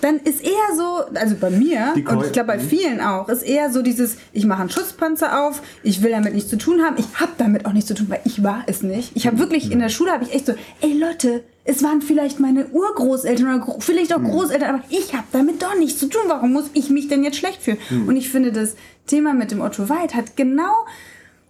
[0.00, 2.68] dann ist eher so, also bei mir und ich glaube bei Mhm.
[2.68, 6.50] vielen auch, ist eher so dieses, ich mache einen Schutzpanzer auf, ich will damit nichts
[6.50, 9.10] zu tun haben, ich habe damit auch nichts zu tun, weil ich war es nicht.
[9.16, 12.38] Ich habe wirklich in der Schule habe ich echt so, ey Leute, es waren vielleicht
[12.38, 16.22] meine Urgroßeltern oder vielleicht auch Großeltern, aber ich habe damit doch nichts zu tun.
[16.28, 17.78] Warum muss ich mich denn jetzt schlecht fühlen?
[18.06, 18.76] Und ich finde, das
[19.08, 20.72] Thema mit dem Otto Weid hat genau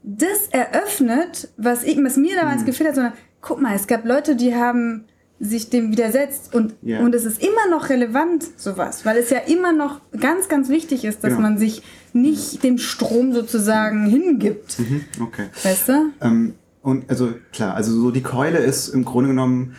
[0.03, 4.37] das eröffnet, was, ich, was mir damals gefehlt hat, sondern guck mal, es gab Leute,
[4.37, 5.05] die haben
[5.41, 6.99] sich dem widersetzt und, Ja.
[7.01, 11.05] und es ist immer noch relevant, sowas, weil es ja immer noch ganz, ganz wichtig
[11.05, 11.43] ist, dass Genau.
[11.43, 11.83] man sich
[12.13, 14.79] nicht dem Strom sozusagen hingibt.
[14.81, 15.47] Mhm, okay.
[15.63, 15.93] Weißt du?
[16.21, 19.77] Ähm, und also klar, also so die Keule ist im Grunde genommen,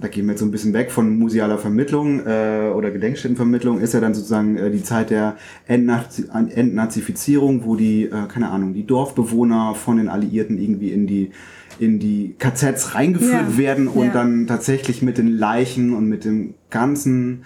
[0.00, 3.94] da gehen wir jetzt so ein bisschen weg von musealer Vermittlung äh, oder Gedenkstättenvermittlung, ist
[3.94, 8.86] ja dann sozusagen äh, die Zeit der Entnazi Entnazifizierung, wo die, äh, keine Ahnung, die
[8.86, 11.30] Dorfbewohner von den Alliierten irgendwie in die
[11.78, 14.12] in die KZs reingeführt Ja, werden und ja.
[14.12, 17.44] dann tatsächlich mit den Leichen und mit dem ganzen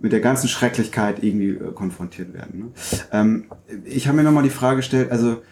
[0.00, 2.58] mit der ganzen Schrecklichkeit irgendwie äh, konfrontiert werden.
[2.58, 2.66] Ne?
[3.12, 3.44] Ähm,
[3.84, 5.42] ich habe mir nochmal die Frage gestellt, also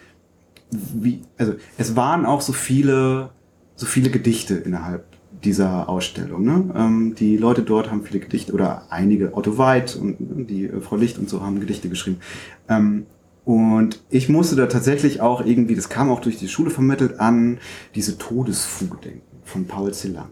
[0.71, 3.31] wie, also es waren auch so viele,
[3.75, 6.43] so viele Gedichte innerhalb dieser Ausstellung.
[6.43, 6.63] Ne?
[6.75, 10.81] Ähm, die Leute dort haben viele Gedichte oder einige, Otto Weid und äh, die äh,
[10.81, 12.17] Frau Licht und so haben Gedichte geschrieben.
[12.69, 13.05] Ähm,
[13.45, 17.59] und ich musste da tatsächlich auch irgendwie, das kam auch durch die Schule vermittelt, an
[17.95, 20.29] diese Todesfuge denken von Paul Celan.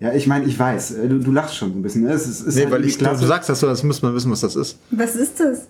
[0.00, 2.02] Ja, ich meine, ich weiß, äh, du, du lachst schon so ein bisschen.
[2.02, 2.12] ne?
[2.12, 3.26] Es ist, es ist Nee, halt weil ich, du klasse.
[3.26, 4.78] sagst das so, das muss man wissen, was das ist.
[4.90, 5.68] Was ist das?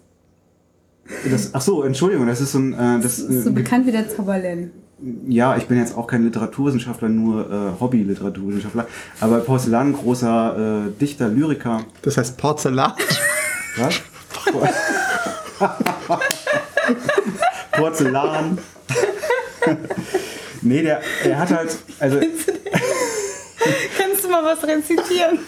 [1.31, 3.87] Das, ach so, Entschuldigung, das ist so ein, äh, das, Das ist so äh, bekannt
[3.87, 4.71] wie der Zauberlehrling.
[5.27, 8.87] Ja, ich bin jetzt auch kein Literaturwissenschaftler, nur äh, Hobby-Literaturwissenschaftler,
[9.21, 11.85] aber Porzellan, großer äh, Dichter, Lyriker.
[12.03, 12.93] Das heißt Porzellan.
[13.77, 14.01] Was?
[17.73, 18.59] Porzellan.
[20.63, 22.21] nee, der, er hat halt, also,
[23.99, 25.39] Kannst du mal was rezitieren?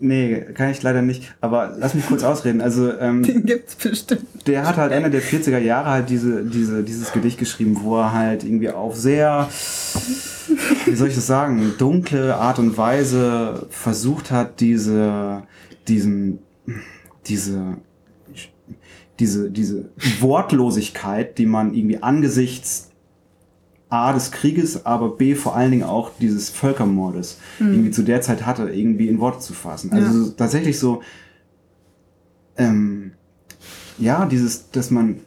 [0.00, 2.60] Nee, kann ich leider nicht, aber lass mich kurz ausreden.
[2.60, 4.24] Also, ähm, Den gibt's bestimmt.
[4.46, 8.12] der hat halt Ende der 40er Jahre halt diese, diese, dieses Gedicht geschrieben, wo er
[8.12, 9.48] halt irgendwie auf sehr,
[10.84, 15.42] wie soll ich das sagen, dunkle Art und Weise versucht hat, diese,
[15.88, 16.38] diesen,
[17.26, 17.78] diese,
[19.18, 19.88] diese, diese
[20.20, 22.85] Wortlosigkeit, die man irgendwie angesichts
[23.88, 28.44] A des Krieges, aber B vor allen Dingen auch dieses Völkermordes irgendwie zu der Zeit
[28.44, 29.92] hatte, irgendwie in Worte zu fassen.
[29.92, 30.34] Also Ja.
[30.36, 31.02] tatsächlich so,
[32.56, 33.12] ähm,
[33.98, 35.20] ja, dieses, dass man,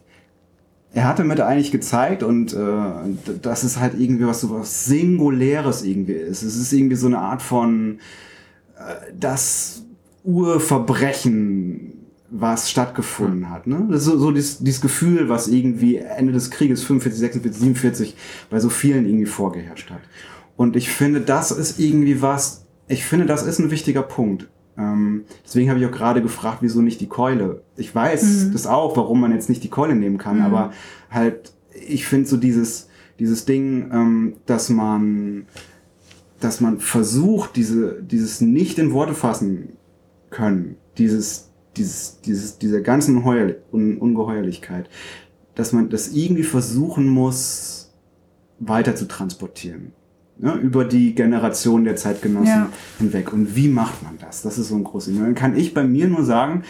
[0.93, 5.84] er hat damit eigentlich gezeigt und äh, dass es halt irgendwie was so was Singuläres
[5.84, 6.43] irgendwie ist.
[6.43, 7.99] Es ist irgendwie so eine Art von
[8.78, 9.84] äh, das
[10.24, 11.88] Urverbrechen,
[12.32, 13.67] was stattgefunden hat.
[13.67, 13.88] Ne?
[13.89, 18.15] Das ist so, so dieses, dieses Gefühl, was irgendwie Ende des Krieges 45, 46, 47
[18.49, 20.01] bei so vielen irgendwie vorgeherrscht hat.
[20.55, 24.47] Und ich finde, das ist irgendwie was, ich finde, das ist ein wichtiger Punkt.
[24.77, 27.63] Ähm, deswegen habe ich auch gerade gefragt, wieso nicht die Keule.
[27.75, 30.71] Ich weiß das auch, warum man jetzt nicht die Keule nehmen kann, aber
[31.09, 31.53] halt,
[31.88, 32.88] ich finde so dieses,
[33.19, 35.45] dieses Ding, ähm, dass man,
[36.39, 39.73] dass man versucht, diese, dieses nicht in Worte fassen
[40.30, 41.48] können, dieses,
[41.80, 44.89] dieses, dieses, dieser ganzen Heuer, Un, Ungeheuerlichkeit,
[45.55, 47.91] dass man das irgendwie versuchen muss,
[48.59, 49.93] weiter zu transportieren.
[50.41, 52.69] Ne, über die Generation der Zeitgenossen Ja.
[52.97, 53.34] hinweg.
[53.34, 54.41] Und wie macht man das?
[54.41, 55.21] Das ist so ein großes Ding.
[55.21, 56.63] Dann kann ich bei mir nur sagen,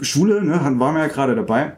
[0.00, 1.72] Schule, ne, waren wir ja gerade dabei,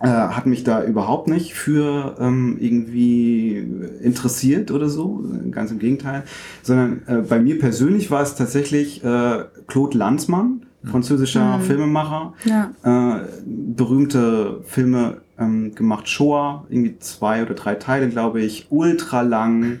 [0.00, 3.58] äh, hat mich da überhaupt nicht für ähm, irgendwie
[4.02, 6.24] interessiert oder so, ganz im Gegenteil,
[6.62, 12.70] sondern äh, bei mir persönlich war es tatsächlich äh, Claude Lanzmann, französischer Filmemacher, Ja.
[12.82, 19.80] äh, berühmte Filme ähm, gemacht, Shoah, irgendwie zwei oder drei Teile, glaube ich, ultra lang.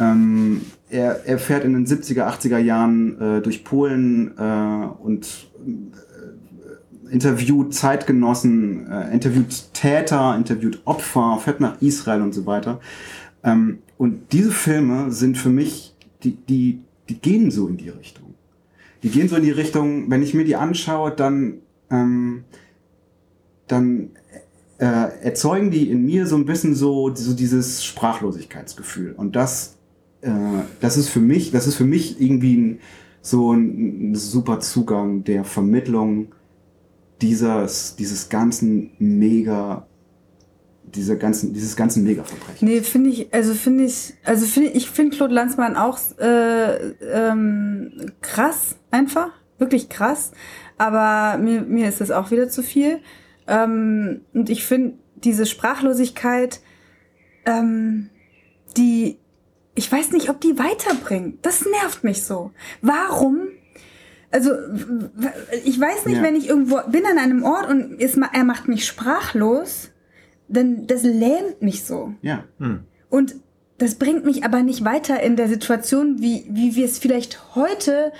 [0.00, 7.12] Ähm, er, er fährt in den 70er, 80er Jahren äh, durch Polen äh, und äh,
[7.12, 12.80] interviewt Zeitgenossen, äh, interviewt Täter, interviewt Opfer, fährt nach Israel und so weiter.
[13.44, 18.27] Ähm, und diese Filme sind für mich, die, die, die gehen so in die Richtung.
[19.02, 22.44] Die gehen so in die Richtung, wenn ich mir die anschaue, dann, ähm,
[23.66, 24.10] dann
[24.78, 24.84] äh,
[25.22, 29.12] erzeugen die in mir so ein bisschen so, so dieses Sprachlosigkeitsgefühl.
[29.12, 29.76] Und das,
[30.20, 30.30] äh,
[30.80, 32.80] das ist für mich, das ist für mich irgendwie ein,
[33.20, 36.28] so ein, ein super Zugang der Vermittlung
[37.20, 39.87] dieses, dieses ganzen mega,
[40.94, 42.66] dieser ganzen, dieses ganzen Mega-Verbrechen.
[42.68, 48.12] Nee, finde ich, also finde ich, also finde ich finde Claude Lanzmann auch äh, ähm,
[48.20, 50.32] krass, einfach, wirklich krass.
[50.78, 53.00] Aber mir, mir ist das auch wieder zu viel.
[53.46, 56.60] Ähm, und ich finde diese Sprachlosigkeit,
[57.46, 58.10] ähm,
[58.76, 59.18] die,
[59.74, 61.44] ich weiß nicht, ob die weiterbringt.
[61.44, 62.52] Das nervt mich so.
[62.82, 63.48] Warum?
[64.30, 64.50] Also,
[65.64, 66.22] ich weiß nicht, Ja.
[66.22, 69.88] wenn ich irgendwo bin an einem Ort und ma- er macht mich sprachlos,
[70.48, 72.14] dann das lähmt mich so.
[72.22, 72.44] Ja.
[73.10, 73.34] Und
[73.78, 78.12] das bringt mich aber nicht weiter in der Situation, wie, wie wir es vielleicht heute,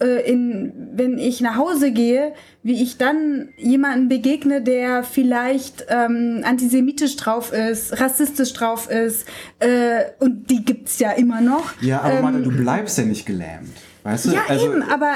[0.00, 6.40] äh, in, wenn ich nach Hause gehe, wie ich dann jemanden begegne, der vielleicht ähm,
[6.44, 9.26] antisemitisch drauf ist, rassistisch drauf ist.
[9.58, 11.74] Äh, und die gibt's ja immer noch.
[11.82, 13.70] Ja, aber Ähm, Martha, du bleibst ja nicht gelähmt.
[14.02, 14.30] Weißt du?
[14.30, 15.14] ja, also, eben, aber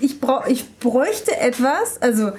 [0.00, 2.30] ich, brauch, ich bräuchte etwas, also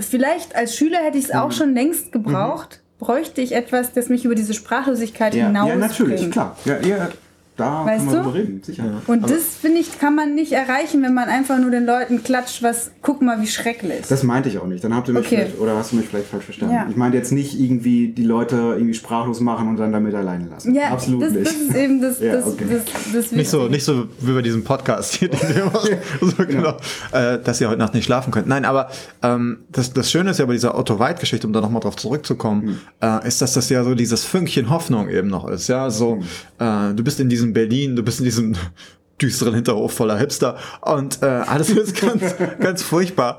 [0.00, 4.24] vielleicht als Schüler hätte ich es auch schon längst gebraucht, bräuchte ich etwas, das mich
[4.24, 6.32] über diese Sprachlosigkeit Ja, hinaus ja natürlich, bringt.
[6.32, 6.56] klar.
[6.64, 7.08] Ja, ja,
[7.56, 8.22] da Weißt kann man du?
[8.22, 8.84] drüber reden, sicher.
[9.06, 12.22] Und Aber das, finde ich, kann man nicht erreichen, wenn man einfach nur den Leuten
[12.24, 14.02] klatscht, was, guck mal, wie schrecklich.
[14.08, 14.82] Das meinte ich auch nicht.
[14.82, 15.36] Dann habt ihr mich Okay.
[15.36, 16.74] vielleicht, oder hast du mich vielleicht falsch verstanden.
[16.74, 16.86] Ja.
[16.90, 20.74] Ich meinte jetzt nicht irgendwie die Leute irgendwie sprachlos machen und dann damit alleine lassen.
[20.74, 21.46] ja, Absolut das, nicht.
[21.46, 22.64] das ist eben das, Ja, das, okay.
[22.68, 25.90] das, das Nicht so, nicht so wie bei diesem Podcast hier, den wir machen.
[26.20, 26.76] so, genau.
[27.12, 28.46] Äh, dass ihr heute Nacht nicht schlafen könnt.
[28.48, 28.88] Nein, aber
[29.22, 33.26] ähm, das, das Schöne ist ja bei dieser Otto-Weit-Geschichte, um da nochmal drauf zurückzukommen, äh,
[33.28, 35.68] ist, dass das ja so dieses Fünkchen Hoffnung eben noch ist.
[35.68, 36.20] Ja, so,
[36.58, 38.54] äh, du bist in diesem Berlin, du bist in diesem
[39.22, 43.38] düsteren Hinterhof voller Hipster und äh, alles ist ganz, ganz furchtbar.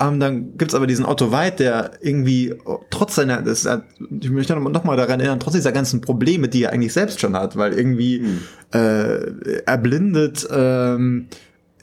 [0.00, 3.68] Ähm, dann gibt's aber diesen Otto Weid, der irgendwie oh, trotz seiner, das,
[4.20, 7.34] ich möchte noch mal daran erinnern, trotz dieser ganzen Probleme, die er eigentlich selbst schon
[7.34, 8.24] hat, weil irgendwie
[8.72, 11.26] äh, erblindet ähm,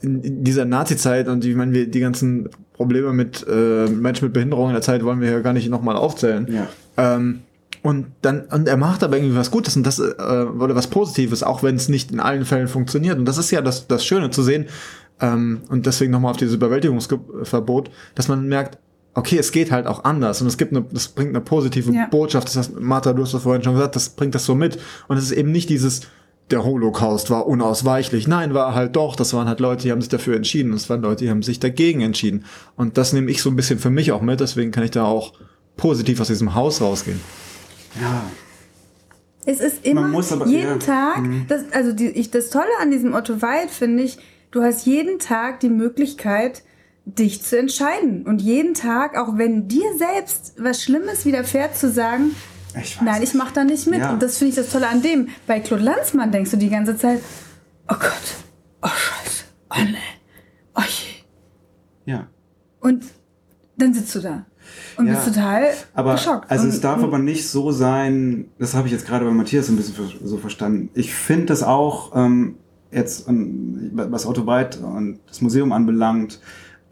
[0.00, 4.34] in, in dieser Nazi-Zeit und ich meine, wir die ganzen Probleme mit äh, Menschen mit
[4.34, 6.46] Behinderung in der Zeit wollen wir ja gar nicht nochmal aufzählen.
[6.50, 6.68] Ja.
[6.96, 7.40] Ähm,
[7.86, 11.42] und dann, und er macht aber irgendwie was Gutes und das, äh, oder was Positives,
[11.42, 13.18] auch wenn es nicht in allen Fällen funktioniert.
[13.18, 14.66] Und das ist ja das, das Schöne zu sehen,
[15.20, 18.78] ähm, und deswegen nochmal auf dieses Überwältigungsverbot, dass man merkt,
[19.14, 22.06] okay, es geht halt auch anders und es gibt eine, das bringt eine positive Ja.
[22.06, 22.48] Botschaft.
[22.48, 24.78] Das heißt, Martha, du hast das vorhin schon gesagt, das bringt das so mit.
[25.08, 26.02] Und es ist eben nicht dieses,
[26.50, 28.28] der Holocaust war unausweichlich.
[28.28, 29.16] Nein, war halt doch.
[29.16, 30.72] Das waren halt Leute, die haben sich dafür entschieden.
[30.72, 32.44] Und es waren Leute, die haben sich dagegen entschieden.
[32.76, 34.40] Und das nehme ich so ein bisschen für mich auch mit.
[34.40, 35.32] Deswegen kann ich da auch
[35.78, 37.20] positiv aus diesem Haus rausgehen.
[38.00, 38.22] Ja.
[39.44, 40.76] Es ist immer Man muss aber- jeden ja.
[40.78, 44.18] Tag, das, also die, ich, das Tolle an diesem Otto Weid finde ich,
[44.50, 46.62] du hast jeden Tag die Möglichkeit,
[47.04, 48.26] dich zu entscheiden.
[48.26, 52.34] Und jeden Tag, auch wenn dir selbst was Schlimmes widerfährt, zu sagen,
[52.80, 54.00] Ich nein, ich mache da nicht mit.
[54.00, 54.12] Ja.
[54.12, 55.28] Und das finde ich das Tolle an dem.
[55.46, 57.20] Bei Claude Lanzmann denkst du die ganze Zeit,
[57.88, 58.10] oh Gott,
[58.82, 59.96] oh Scheiße, oh nee,
[60.74, 62.12] oh je.
[62.12, 62.26] Ja.
[62.80, 63.04] Und
[63.76, 64.44] dann sitzt du da
[64.98, 65.14] und Ja.
[65.14, 66.50] bist total Aber geschockt.
[66.50, 69.76] also es darf aber nicht so sein, das habe ich jetzt gerade bei Matthias ein
[69.76, 69.94] bisschen
[70.24, 70.90] so verstanden.
[70.94, 72.56] Ich finde das auch ähm,
[72.90, 76.40] jetzt, ähm, was Otto Weid und das Museum anbelangt,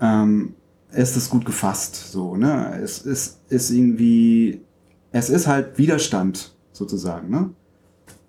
[0.00, 0.54] ähm,
[0.92, 1.94] ist es gut gefasst.
[2.12, 2.78] So, ne?
[2.82, 4.60] Es ist, ist irgendwie,
[5.12, 7.30] es ist halt Widerstand sozusagen.
[7.30, 7.50] Ne?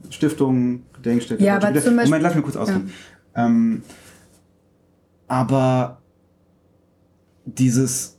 [0.10, 1.44] Stiftung, Gedenkstätte.
[1.44, 2.92] Ja, aber zum Beispiel- Moment, lass mich kurz ausreden.
[3.36, 3.82] Ähm,
[5.28, 6.02] aber
[7.46, 8.15] dieses,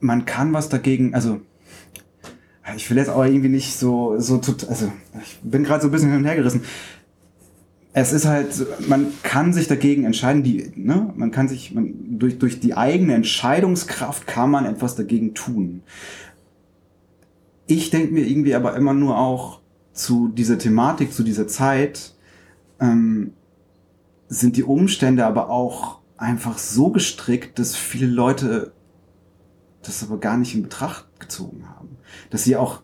[0.00, 1.40] man kann was dagegen, also
[2.76, 4.90] ich will jetzt aber irgendwie nicht so, so tot, also
[5.22, 6.62] ich bin gerade so ein bisschen hin und her gerissen.
[7.92, 8.48] Es ist halt,
[8.88, 13.14] man kann sich dagegen entscheiden, die, ne, man kann sich, man, durch, durch die eigene
[13.14, 15.82] Entscheidungskraft kann man etwas dagegen tun.
[17.66, 19.60] Ich denke mir irgendwie aber immer nur auch
[19.92, 22.14] zu dieser Thematik, zu dieser Zeit,
[22.80, 23.32] ähm,
[24.28, 28.72] sind die Umstände aber auch einfach so gestrickt, dass viele Leute
[29.82, 31.96] das aber gar nicht in Betracht gezogen haben.
[32.30, 32.82] Dass sie auch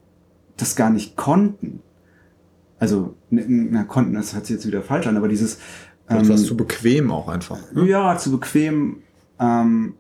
[0.57, 1.81] das gar nicht konnten.
[2.79, 5.59] Also, na, konnten, das hört sich jetzt wieder falsch an, aber dieses,
[6.09, 7.59] ähm, zu bequem auch einfach.
[7.73, 7.89] ne?
[7.89, 9.03] ja, zu bequem,
[9.39, 9.95] ähm,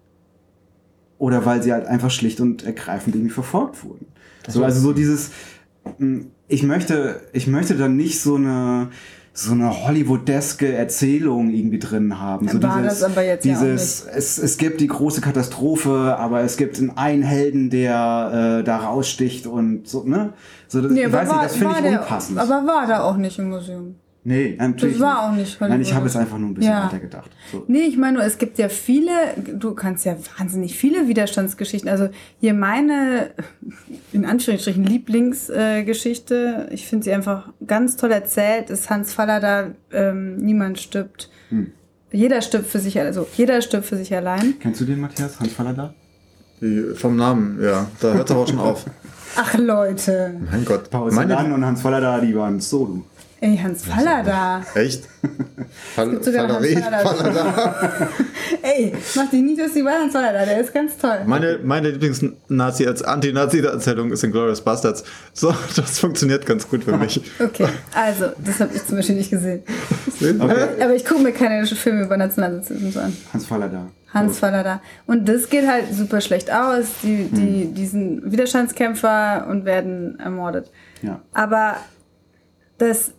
[1.19, 4.07] oder weil sie halt einfach schlicht und ergreifend irgendwie verfolgt wurden.
[4.47, 5.31] So, also so dieses,
[6.49, 8.91] ich möchte, ich möchte dann nicht so eine,
[9.39, 12.49] so eine Hollywoodeske Erzählung irgendwie drin haben.
[12.49, 16.57] So War das aber jetzt ja dieses, es, es gibt die große Katastrophe, aber es
[16.57, 20.33] gibt einen Helden, der äh, da raussticht und so, ne?
[20.69, 22.39] So, das, Nee, ich weiß nicht, war- das finde ich der- unpassend.
[22.39, 23.97] Aber war da auch nicht im Museum.
[24.27, 25.95] Nee, natürlich Das war auch nicht Nein, ich Hollywood.
[25.95, 26.85] habe es einfach nur ein bisschen Ja.
[26.85, 27.31] weiter gedacht.
[27.53, 27.65] So.
[27.69, 29.11] Nee, ich meine nur, es gibt ja viele,
[29.55, 31.89] du kannst ja wahnsinnig viele Widerstandsgeschichten.
[31.89, 32.09] Also
[32.41, 33.31] hier meine,
[34.13, 40.37] in Anführungsstrichen, Lieblingsgeschichte, äh, ich finde sie einfach ganz toll erzählt, ist Hans Fallada, ähm,
[40.37, 41.31] Niemand stirbt.
[41.51, 41.73] Hm.
[42.13, 44.55] Jeder stirbt für sich, also jeder stirbt für sich allein.
[44.61, 45.39] Kennst du den, Matthias?
[45.41, 45.95] Hans Fallada?
[46.61, 47.87] Die, vom Namen, ja.
[48.01, 48.85] Da hört es aber auch schon auf.
[49.37, 50.89] Ach Leute, Mein Gott.
[50.89, 53.05] Paul Meine, und Hans Fallada, die waren solo.
[53.41, 54.63] Ey, Hans Fallada.
[54.75, 55.05] echt?
[55.95, 57.53] Fall, gibt sogar Fallerie, Hans Fallada.
[57.53, 58.09] Fallada.
[58.63, 61.21] Ey, mach dich nicht lustig bei Hans Fallada, der ist ganz toll.
[61.27, 65.05] Meine, meine Lieblings-Nazi als Anti-Nazi-Erzählung ist in Glorious Bastards.
[65.33, 67.21] So, das funktioniert ganz gut für mich.
[67.39, 69.63] Okay, also, das habe ich zum Beispiel nicht gesehen.
[70.21, 70.83] Okay.
[70.83, 73.17] Aber ich gucke mir keine Filme über Nationalsozialismus an.
[73.33, 73.87] Hans Fallada.
[74.13, 74.81] Hans Fallada.
[75.07, 76.87] Und das geht halt super schlecht aus.
[77.03, 80.71] Die, die, die sind Widerstandskämpfer und werden ermordet.
[81.03, 81.21] Ja.
[81.33, 81.77] Aber
[82.79, 83.13] das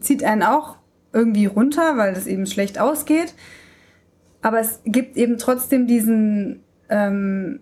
[0.00, 0.76] zieht einen auch
[1.12, 3.34] irgendwie runter, weil das eben schlecht ausgeht.
[4.42, 7.60] Aber es gibt eben trotzdem diesen, ähm,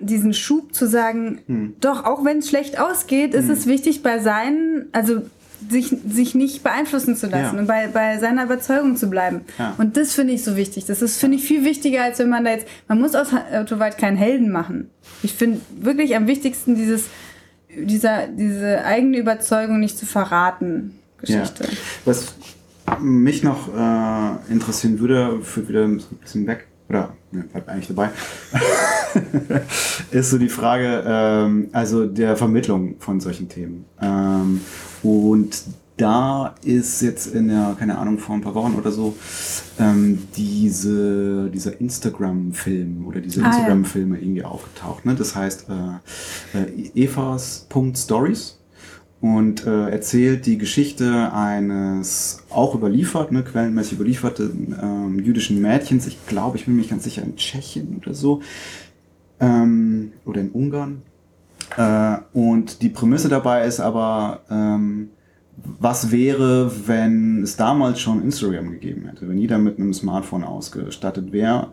[0.00, 4.86] diesen Schub zu sagen, doch, auch wenn es schlecht ausgeht, ist es wichtig bei seinen,
[4.92, 5.22] also
[5.68, 7.60] sich, sich nicht beeinflussen zu lassen Ja.
[7.60, 9.42] und bei, bei seiner Überzeugung zu bleiben.
[9.58, 9.74] Ja.
[9.78, 10.86] Und das finde ich so wichtig.
[10.86, 13.78] Das ist, finde ich, viel wichtiger, als wenn man da jetzt, man muss aus Otto
[13.78, 14.88] Weit keinen Helden machen.
[15.22, 17.04] Ich finde wirklich am wichtigsten dieses
[17.74, 21.64] dieser, diese eigene Überzeugung nicht zu verraten Geschichte.
[21.64, 21.70] Ja.
[22.04, 22.34] Was
[23.00, 28.10] mich noch äh, interessieren würde, führt wieder ein bisschen weg, oder ne, bleibt eigentlich dabei,
[30.10, 33.84] ist so die Frage, ähm, also der Vermittlung von solchen Themen.
[34.00, 34.60] Ähm,
[35.02, 35.62] und
[35.96, 39.14] da ist jetzt in der, keine Ahnung, vor ein paar Wochen oder so,
[39.78, 43.46] ähm, diese, dieser Instagram-Film oder diese Ah.
[43.48, 45.04] Instagram-Filme irgendwie aufgetaucht.
[45.04, 45.14] Ne?
[45.14, 45.66] Das heißt
[46.54, 48.58] äh, äh, Evas.stories
[49.22, 56.08] und äh, erzählt die Geschichte eines auch überliefert, ne, quellenmäßig überlieferten ähm, jüdischen Mädchens.
[56.08, 58.42] Ich glaube, ich bin mir ganz sicher, in Tschechien oder so.
[59.38, 61.02] Ähm, oder in Ungarn.
[61.76, 65.10] Äh, und die Prämisse dabei ist aber, ähm,
[65.78, 71.30] was wäre, wenn es damals schon Instagram gegeben hätte, wenn jeder mit einem Smartphone ausgestattet
[71.30, 71.68] wäre.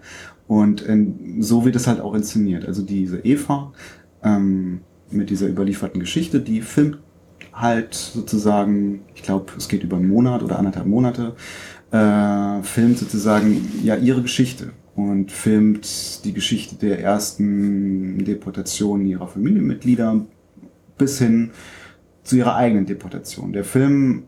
[0.47, 2.67] Und in, so wird es halt auch inszeniert.
[2.67, 3.73] Also diese Eva
[4.23, 6.99] ähm, mit dieser überlieferten Geschichte, die filmt
[7.59, 11.35] halt sozusagen, ich glaube, es geht über einen Monat oder anderthalb Monate,
[11.91, 20.25] äh, filmt sozusagen ja ihre Geschichte und filmt die Geschichte der ersten Deportationen ihrer Familienmitglieder
[20.97, 21.51] bis hin
[22.23, 23.53] zu ihrer eigenen Deportation.
[23.53, 24.23] Der Film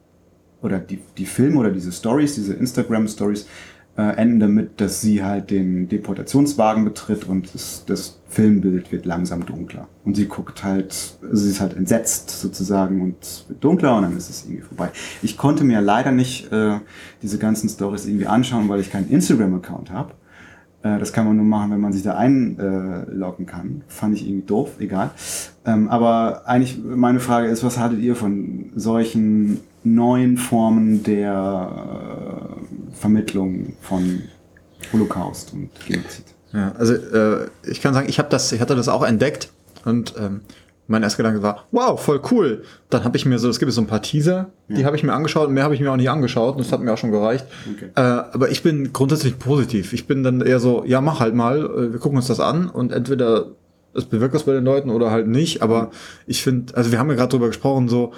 [0.61, 3.47] oder die, die Filme oder diese Stories, diese Instagram-Stories
[4.01, 9.45] äh, enden damit, dass sie halt den Deportationswagen betritt und das, das Filmbild wird langsam
[9.45, 9.87] dunkler.
[10.05, 14.17] Und sie guckt halt, also sie ist halt entsetzt sozusagen und wird dunkler und dann
[14.17, 14.89] ist es irgendwie vorbei.
[15.21, 16.79] Ich konnte mir leider nicht äh,
[17.21, 20.13] diese ganzen Stories irgendwie anschauen, weil ich keinen Instagram-Account habe.
[20.83, 23.83] Äh, Das kann man nur machen, wenn man sich da einloggen kann.
[23.87, 25.11] Fand ich irgendwie doof, egal.
[25.65, 32.70] Ähm, aber eigentlich meine Frage ist, was haltet ihr von solchen neuen Formen der äh,
[32.93, 34.23] Vermittlung von
[34.93, 36.25] Holocaust und Genozid?
[36.53, 39.49] Ja, also äh, ich kann sagen, ich habe das, ich hatte das auch entdeckt
[39.85, 40.41] und ähm,
[40.87, 42.63] mein erster Gedanke war, wow, voll cool.
[42.89, 44.87] Dann habe ich mir so, es gibt so ein paar Teaser, die Ja.
[44.87, 46.91] habe ich mir angeschaut, mehr habe ich mir auch nicht angeschaut und das hat mir
[46.91, 47.45] auch schon gereicht.
[47.73, 47.89] Okay.
[47.95, 49.93] Äh, aber ich bin grundsätzlich positiv.
[49.93, 52.67] Ich bin dann eher so, ja, mach halt mal, äh, wir gucken uns das an
[52.69, 53.45] und entweder
[53.93, 55.61] es bewirkt was bei den Leuten oder halt nicht.
[55.61, 55.91] Aber
[56.27, 58.11] ich finde, also wir haben ja gerade drüber gesprochen, so,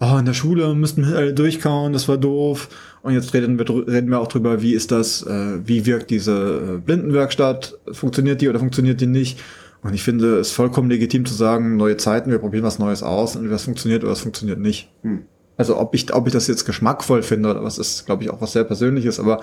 [0.00, 2.68] oh, in der Schule müssten wir alle durchkauen, das war doof.
[3.02, 6.76] Und jetzt reden wir, reden wir auch drüber, wie ist das, äh, wie wirkt diese
[6.76, 9.40] äh, Blindenwerkstatt, funktioniert die oder funktioniert die nicht?
[9.82, 13.36] Und ich finde es vollkommen legitim zu sagen, neue Zeiten, wir probieren was Neues aus
[13.36, 14.90] und was funktioniert oder was funktioniert nicht.
[15.02, 15.22] Hm.
[15.56, 18.40] Also ob ich, ob ich das jetzt geschmackvoll finde oder was ist, glaube ich, auch
[18.40, 19.40] was sehr Persönliches, aber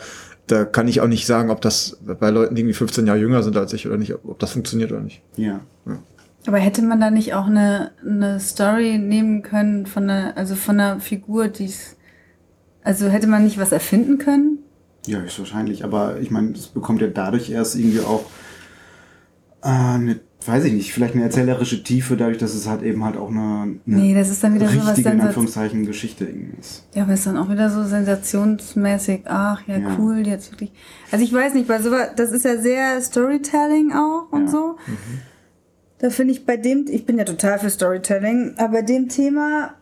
[0.47, 3.43] da kann ich auch nicht sagen, ob das bei Leuten, die irgendwie 15 Jahre jünger
[3.43, 5.22] sind als ich oder nicht, ob, ob das funktioniert oder nicht.
[5.36, 5.62] Ja.
[6.48, 10.80] Aber hätte man da nicht auch eine, eine Story nehmen können von einer, also von
[10.80, 11.96] einer Figur, die es,
[12.84, 14.60] also hätte man nicht was erfinden können?
[15.08, 15.84] Ja, höchstwahrscheinlich.
[15.84, 18.26] Aber ich meine, es bekommt ja dadurch erst irgendwie auch
[19.64, 23.18] äh, eine, weiß ich nicht, vielleicht eine erzählerische Tiefe, dadurch, dass es halt eben halt
[23.18, 26.26] auch eine, eine Nee, das ist dann wieder so was richtige, in Sensat- Anführungszeichen, Geschichte
[26.26, 26.88] irgendwie ist.
[26.93, 29.22] Ja, aber ist dann auch wieder so sensationsmäßig.
[29.26, 29.96] Ach, ja, Ja.
[29.98, 30.72] cool, jetzt wirklich.
[31.12, 34.52] Also ich weiß nicht, bei sowas, das ist ja sehr Storytelling auch und Ja.
[34.52, 34.76] so.
[36.06, 39.74] Da finde ich bei dem, ich bin ja total für Storytelling, aber bei dem Thema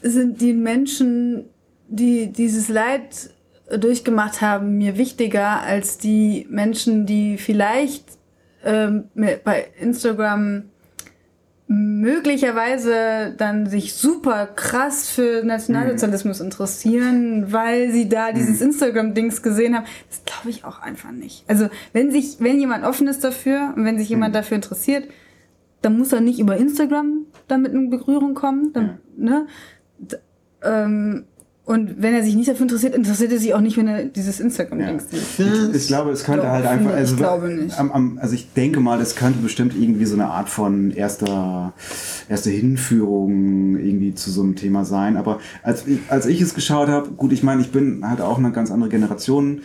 [0.00, 1.44] sind die Menschen,
[1.88, 3.28] die dieses Leid
[3.70, 8.06] durchgemacht haben, mir wichtiger als die Menschen, die vielleicht
[8.64, 10.70] ähm, bei Instagram
[11.66, 19.84] möglicherweise dann sich super krass für Nationalsozialismus interessieren, weil sie da dieses Instagram-Dings gesehen haben.
[20.08, 21.44] Das glaube ich auch einfach nicht.
[21.46, 25.08] Also wenn sich, wenn jemand offen ist dafür und wenn sich jemand dafür interessiert,
[25.82, 28.72] dann muss er nicht über Instagram damit in Berührung kommen.
[28.72, 29.46] Dann, ne?
[29.98, 30.16] D
[30.62, 31.24] ähm,
[31.64, 34.40] und wenn er sich nicht dafür interessiert, interessiert er sich auch nicht, wenn er dieses
[34.40, 35.46] Instagram-Dings sieht.
[35.70, 36.90] Ich, ich glaube, es könnte Doch, halt einfach.
[36.90, 37.78] ich, Also, glaube nicht.
[37.78, 41.72] Am, am, also ich denke mal, das könnte bestimmt irgendwie so eine Art von erster,
[42.28, 45.16] erste Hinführung irgendwie zu so einem Thema sein.
[45.16, 48.38] Aber als, ich- als ich es geschaut habe, gut, ich meine, ich bin halt auch
[48.38, 49.60] eine ganz andere Generation.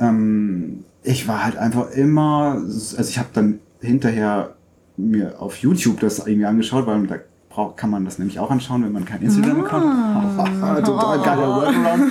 [0.00, 4.56] Ähm, ich war halt einfach immer, also ich habe dann hinterher
[4.98, 7.16] mir auf YouTube das irgendwie angeschaut, weil da
[7.48, 10.84] braucht, kann man das nämlich auch anschauen, wenn man kein Instagram-Account hat.
[10.84, 12.02] Total geiler Workaround.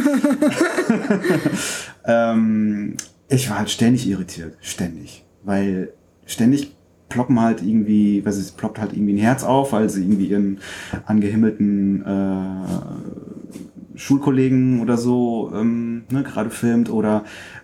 [2.06, 2.98] ähm,
[3.30, 4.58] ich war halt ständig irritiert.
[4.62, 5.26] Ständig.
[5.44, 5.94] Weil
[6.26, 6.76] ständig
[7.10, 10.60] ploppen halt irgendwie, was ist, ploppt halt irgendwie ein Herz auf, weil sie irgendwie ihren
[11.06, 17.24] angehimmelten äh, Schulkollegen oder so ähm, ne, gerade filmt oder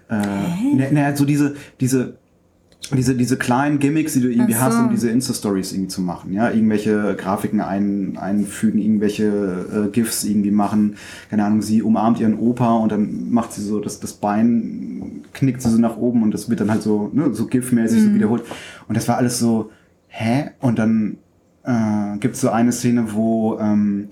[0.10, 0.16] äh,
[0.76, 2.18] ne, ne, so diese, diese
[2.92, 4.60] diese, diese kleinen Gimmicks, die du irgendwie so.
[4.60, 10.24] hast, um diese Insta-Stories irgendwie zu machen, ja, irgendwelche Grafiken ein, einfügen, irgendwelche äh, GIFs
[10.26, 10.98] irgendwie machen,
[11.30, 15.62] keine Ahnung, sie umarmt ihren Opa und dann macht sie so das, das Bein, knickt
[15.62, 18.44] sie so nach oben und das wird dann halt so, ne, so GIF-mäßig so wiederholt.
[18.88, 19.72] Und das war alles so,
[20.08, 20.52] hä?
[20.60, 21.18] Und dann
[21.64, 24.10] äh, gibt es so eine Szene, wo ähm,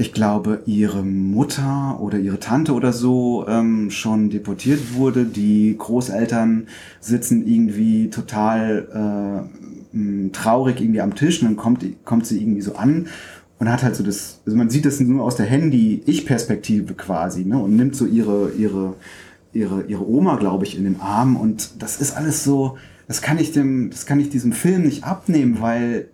[0.00, 5.26] ich glaube, ihre Mutter oder ihre Tante oder so ähm, schon deportiert wurde.
[5.26, 6.66] Die Großeltern
[7.00, 9.46] sitzen irgendwie total
[9.94, 13.08] äh, traurig irgendwie am Tisch und dann kommt, kommt sie irgendwie so an
[13.58, 17.58] und hat halt so das, also man sieht das nur aus der Handy-Ich-Perspektive quasi, ne?
[17.58, 18.94] Und nimmt so ihre, ihre,
[19.52, 23.38] ihre, ihre Oma, glaube ich, in den Arm und das ist alles so, das kann
[23.38, 26.08] ich dem, das kann ich diesem Film nicht abnehmen, weil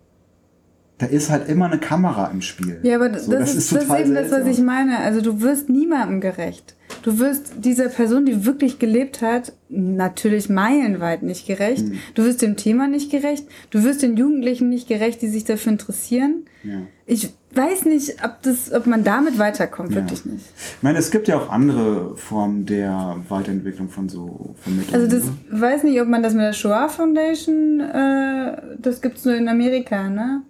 [0.99, 2.81] da ist halt immer eine Kamera im Spiel.
[2.83, 4.99] Ja, aber So, das, ist, das ist eben das, was ich meine.
[4.99, 6.75] Also du wirst niemandem gerecht.
[7.03, 11.87] Du wirst dieser Person, die wirklich gelebt hat, natürlich meilenweit nicht gerecht.
[11.87, 11.99] Hm.
[12.15, 13.47] Du wirst dem Thema nicht gerecht.
[13.71, 16.47] Du wirst den Jugendlichen nicht gerecht, die sich dafür interessieren.
[16.63, 16.83] Ja.
[17.05, 19.97] Ich weiß nicht, ob, das, ob man damit weiterkommt, Ja.
[19.97, 20.47] wirklich nicht.
[20.77, 25.03] Ich meine, es gibt ja auch andere Formen der Weiterentwicklung von so Vermittlungen.
[25.05, 25.33] Also das ne?
[25.51, 30.09] weiß nicht, ob man das mit der Shoah Foundation, äh, das gibt's nur in Amerika,
[30.09, 30.43] ne?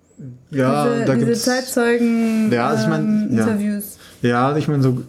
[0.51, 1.43] Ja, diese, da diese gibt's.
[1.45, 3.45] Zeitzeugen Ja, also ich mein, ähm, ja.
[3.45, 3.99] Interviews.
[4.23, 5.03] Ja, ich meine, so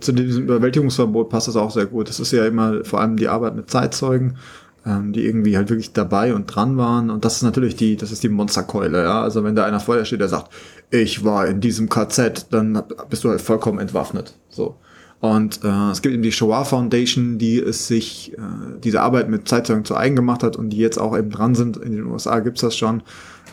[0.00, 2.08] zu diesem Überwältigungsverbot passt das auch sehr gut.
[2.08, 4.36] Das ist ja immer vor allem die Arbeit mit Zeitzeugen,
[4.84, 7.10] ähm, die irgendwie halt wirklich dabei und dran waren.
[7.10, 9.22] Und das ist natürlich die, das ist die Monsterkeule, ja.
[9.22, 10.52] Also wenn da einer vor dir steht, der sagt,
[10.90, 14.34] ich war in diesem KZ, dann bist du halt vollkommen entwaffnet.
[14.48, 14.76] So.
[15.20, 18.40] Und äh, es gibt eben die Shoah Foundation, die es sich äh,
[18.82, 21.76] diese Arbeit mit Zeitzeugen zu eigen gemacht hat und die jetzt auch eben dran sind.
[21.76, 23.02] In den USA gibt's das schon.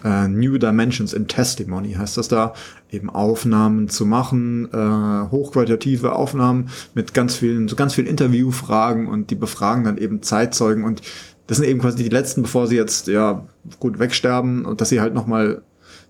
[0.05, 2.53] Äh, New Dimensions in Testimony heißt das da,
[2.91, 9.31] eben Aufnahmen zu machen, äh, hochqualitative Aufnahmen mit ganz vielen, so ganz vielen Interviewfragen und
[9.31, 11.01] die befragen dann eben Zeitzeugen und
[11.47, 13.45] das sind eben quasi die letzten, bevor sie jetzt ja
[13.79, 15.61] gut wegsterben und dass sie halt nochmal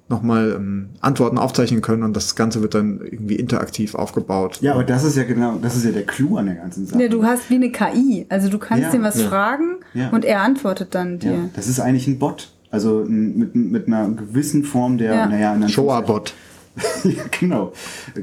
[0.07, 4.59] noch mal, ähm, Antworten aufzeichnen können und das Ganze wird dann irgendwie interaktiv aufgebaut.
[4.61, 7.01] Ja, aber das ist ja genau, das ist ja der Clou an der ganzen Sache.
[7.01, 8.27] Ja, du hast wie eine KI.
[8.29, 8.93] Also du kannst Ja.
[8.93, 9.27] ihm was Ja.
[9.29, 10.09] fragen Ja.
[10.09, 11.31] und er antwortet dann dir.
[11.31, 12.51] ja, das ist eigentlich ein Bot.
[12.76, 15.26] Also mit, mit einer gewissen Form der, Ja.
[15.28, 16.34] naja, in Shoah-Bot.
[17.05, 17.71] ja, genau.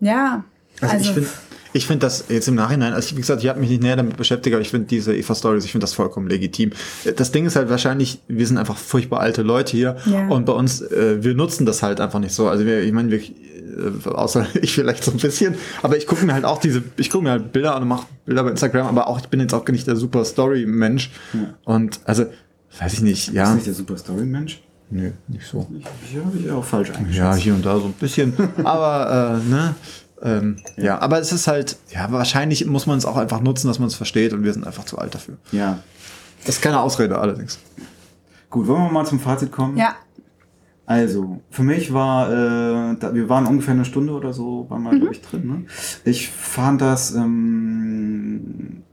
[0.00, 0.44] ja,
[0.80, 1.28] Also, ich finde
[1.72, 4.16] ich finde das jetzt im Nachhinein, also wie gesagt, ich habe mich nicht näher damit
[4.16, 6.70] beschäftigt, aber ich finde diese Eva-Stories, ich finde das vollkommen legitim.
[7.16, 10.28] Das Ding ist halt wahrscheinlich, wir sind einfach furchtbar alte Leute hier Ja.
[10.28, 12.48] und bei uns, äh, wir nutzen das halt einfach nicht so.
[12.48, 16.24] Also wir, ich meine, wir, äh, außer ich vielleicht so ein bisschen, aber ich gucke
[16.24, 18.86] mir halt auch diese, ich gucke mir halt Bilder an und mache Bilder bei Instagram,
[18.86, 21.10] aber auch, ich bin jetzt auch nicht der super Story-Mensch.
[21.64, 22.26] Und also,
[22.80, 23.54] weiß ich nicht, Ist ja.
[23.54, 24.62] nicht der Super Story-Mensch?
[24.90, 25.66] Nö, nicht so.
[25.78, 27.16] Ich, ich habe ich auch falsch eingeschätzt.
[27.18, 28.32] Ja, hier und da so ein bisschen.
[28.64, 29.74] aber, äh, ne?
[30.22, 30.98] Ähm, ja.
[30.98, 33.94] aber es ist halt, ja, wahrscheinlich muss man es auch einfach nutzen, dass man es
[33.94, 35.36] versteht und wir sind einfach zu alt dafür.
[35.52, 35.78] ja.
[36.44, 37.58] Das ist keine Ausrede allerdings.
[38.48, 39.76] Gut, wollen wir mal zum Fazit kommen?
[39.76, 39.96] ja.
[40.86, 44.98] Also, für mich war, äh, da, wir waren ungefähr eine Stunde oder so, waren wir,
[44.98, 45.46] glaube ich, drin.
[45.46, 45.66] Ne?
[46.06, 48.84] Ich fand das ähm,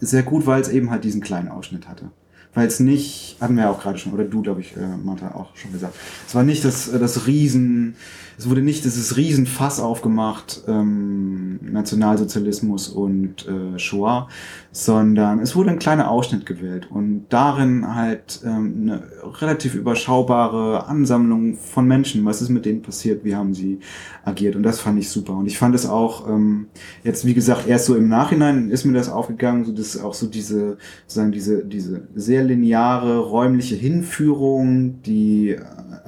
[0.00, 2.10] sehr gut, weil es eben halt diesen kleinen Ausschnitt hatte.
[2.54, 5.34] Weil es nicht, hatten wir ja auch gerade schon, oder du, glaube ich, äh, Martha,
[5.34, 5.94] auch schon gesagt,
[6.26, 7.94] es war nicht das, äh, das Riesen,
[8.38, 14.28] es wurde nicht dieses Riesenfass aufgemacht, ähm, Nationalsozialismus und äh, Shoah,
[14.70, 19.02] sondern es wurde ein kleiner Ausschnitt gewählt und darin halt ähm, eine
[19.40, 23.80] relativ überschaubare Ansammlung von Menschen, was ist mit denen passiert, wie haben sie
[24.24, 24.54] agiert?
[24.54, 25.34] Und das fand ich super.
[25.34, 26.68] Und ich fand es auch ähm,
[27.02, 30.28] jetzt wie gesagt erst so im Nachhinein ist mir das aufgegangen, so dass auch so
[30.28, 35.56] diese sozusagen diese diese sehr lineare räumliche Hinführung, die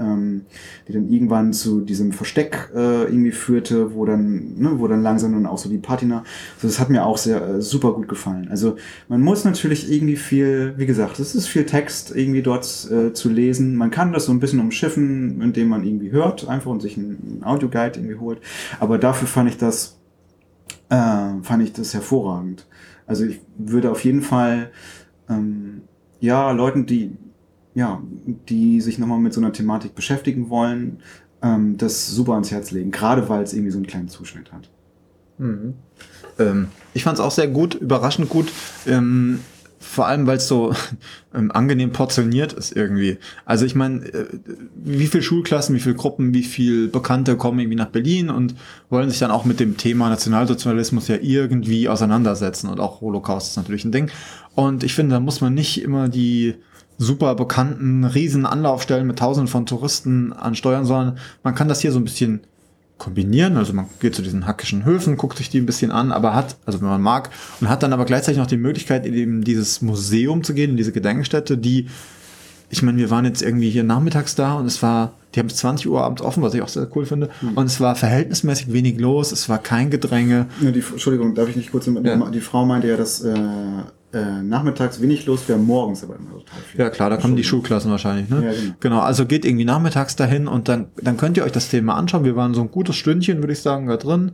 [0.01, 0.43] ähm,
[0.89, 5.33] die dann irgendwann zu diesem Versteck äh, irgendwie führte, wo dann, ne, wo dann langsam
[5.33, 6.25] dann auch so die Patina.
[6.57, 8.49] Also das hat mir auch sehr äh, super gut gefallen.
[8.51, 8.77] Also
[9.09, 13.29] man muss natürlich irgendwie viel, wie gesagt, es ist viel Text irgendwie dort äh, zu
[13.29, 13.77] lesen.
[13.77, 17.43] Man kann das so ein bisschen umschiffen, indem man irgendwie hört, einfach und sich einen
[17.45, 18.41] Audioguide irgendwie holt.
[18.81, 19.99] Aber dafür fand ich das,
[20.89, 20.97] äh,
[21.43, 22.67] fand ich das hervorragend.
[23.07, 24.71] Also ich würde auf jeden Fall
[25.29, 25.70] ähm,
[26.21, 27.17] ja Leuten, die
[27.75, 28.03] ja,
[28.49, 30.99] die sich nochmal mit so einer Thematik beschäftigen wollen,
[31.43, 32.91] ähm, das super ans Herz legen.
[32.91, 34.69] Gerade weil es irgendwie so einen kleinen Zuschnitt hat.
[36.39, 38.51] Ähm, ich fand es auch sehr gut, überraschend gut.
[38.87, 39.41] Ähm,
[39.83, 40.75] vor allem, weil es so
[41.35, 43.19] ähm, angenehm portioniert ist irgendwie.
[43.47, 44.27] Also ich meine, äh,
[44.77, 48.55] wie viele Schulklassen, wie viele Gruppen, wie viele Bekannte kommen irgendwie nach Berlin und
[48.91, 53.57] wollen sich dann auch mit dem Thema Nationalsozialismus ja irgendwie auseinandersetzen und auch Holocaust ist
[53.57, 54.11] natürlich ein Ding.
[54.55, 56.57] Und ich finde, da muss man nicht immer die
[56.99, 61.99] super bekannten riesen Anlaufstellen mit tausenden von Touristen ansteuern, sondern man kann das hier so
[61.99, 62.41] ein bisschen
[63.01, 63.57] kombinieren.
[63.57, 66.57] Also man geht zu diesen hackischen Höfen, guckt sich die ein bisschen an, aber hat,
[66.67, 67.31] also wenn man mag,
[67.61, 70.77] und hat dann aber gleichzeitig noch die Möglichkeit, in eben dieses Museum zu gehen, in
[70.77, 71.89] diese Gedenkstätte, die,
[72.69, 75.57] ich meine, wir waren jetzt irgendwie hier nachmittags da und es war, die haben bis
[75.57, 77.31] 20 Uhr abends offen, was ich auch sehr cool finde.
[77.55, 80.47] Und es war verhältnismäßig wenig los, es war kein Gedränge.
[80.61, 81.87] Ja, die, Entschuldigung, darf ich nicht kurz?
[81.87, 82.31] Ja.
[82.31, 83.35] Die Frau meinte ja, dass äh,
[84.13, 86.81] äh, nachmittags wenig los wäre, morgens aber immer total viel.
[86.81, 88.45] Ja klar, da kommen die Schulklassen wahrscheinlich, ne?
[88.45, 88.75] Ja, genau.
[88.81, 92.25] genau, also geht irgendwie nachmittags dahin und dann, dann könnt ihr euch das Thema anschauen.
[92.25, 94.33] Wir waren so ein gutes Stündchen, würde ich sagen, da drin.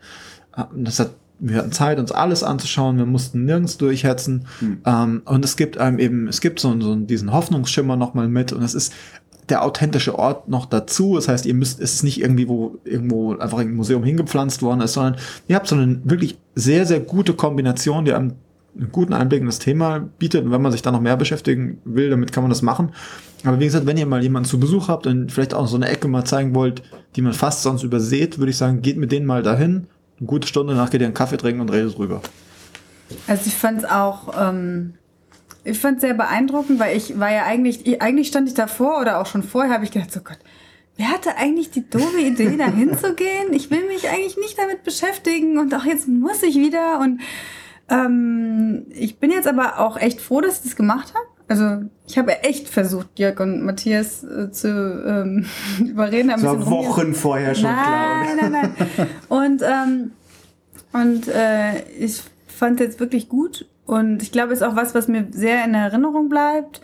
[0.74, 2.96] Das hat, wir hatten Zeit, uns alles anzuschauen.
[2.96, 4.46] Wir mussten nirgends durchhetzen.
[4.86, 8.62] Ähm, und es gibt einem eben, es gibt so, so diesen Hoffnungsschimmer nochmal mit und
[8.62, 8.94] es ist
[9.50, 11.16] der authentische Ort noch dazu.
[11.16, 14.80] Das heißt, ihr müsst, es ist nicht irgendwie, wo irgendwo einfach ein Museum hingepflanzt worden
[14.80, 15.16] ist, sondern
[15.48, 18.32] ihr habt so eine wirklich sehr, sehr gute Kombination, die einem
[18.76, 20.44] einen guten Einblick in das Thema bietet.
[20.44, 22.92] Und wenn man sich da noch mehr beschäftigen will, damit kann man das machen.
[23.44, 25.88] Aber wie gesagt, wenn ihr mal jemanden zu Besuch habt und vielleicht auch so eine
[25.88, 26.82] Ecke mal zeigen wollt,
[27.14, 29.86] die man fast sonst überseht, würde ich sagen, geht mit denen mal dahin.
[30.18, 32.22] Eine gute Stunde nach geht ihr einen Kaffee trinken und redet drüber.
[33.26, 34.94] Also ich fand es auch, ähm,
[35.64, 39.26] ich fand sehr beeindruckend, weil ich war ja eigentlich, eigentlich stand ich davor oder auch
[39.26, 40.38] schon vorher, habe ich gedacht, so Gott,
[40.96, 43.52] wer hatte eigentlich die doofe Idee, da hinzugehen?
[43.52, 47.20] Ich will mich eigentlich nicht damit beschäftigen und auch jetzt muss ich wieder und
[47.88, 51.26] ähm, ich bin jetzt aber auch echt froh, dass ich das gemacht habe.
[51.48, 55.46] Also ich habe echt versucht, Jörg und Matthias äh, zu ähm,
[55.78, 56.30] überreden.
[56.30, 58.24] ein Das war Wochen vorher schon klar.
[58.24, 59.08] Nein, nein, nein.
[59.28, 60.12] Und, ähm,
[60.92, 63.68] und äh, ich fand es jetzt wirklich gut.
[63.84, 66.80] Und ich glaube, es ist auch was, was mir sehr in Erinnerung bleibt.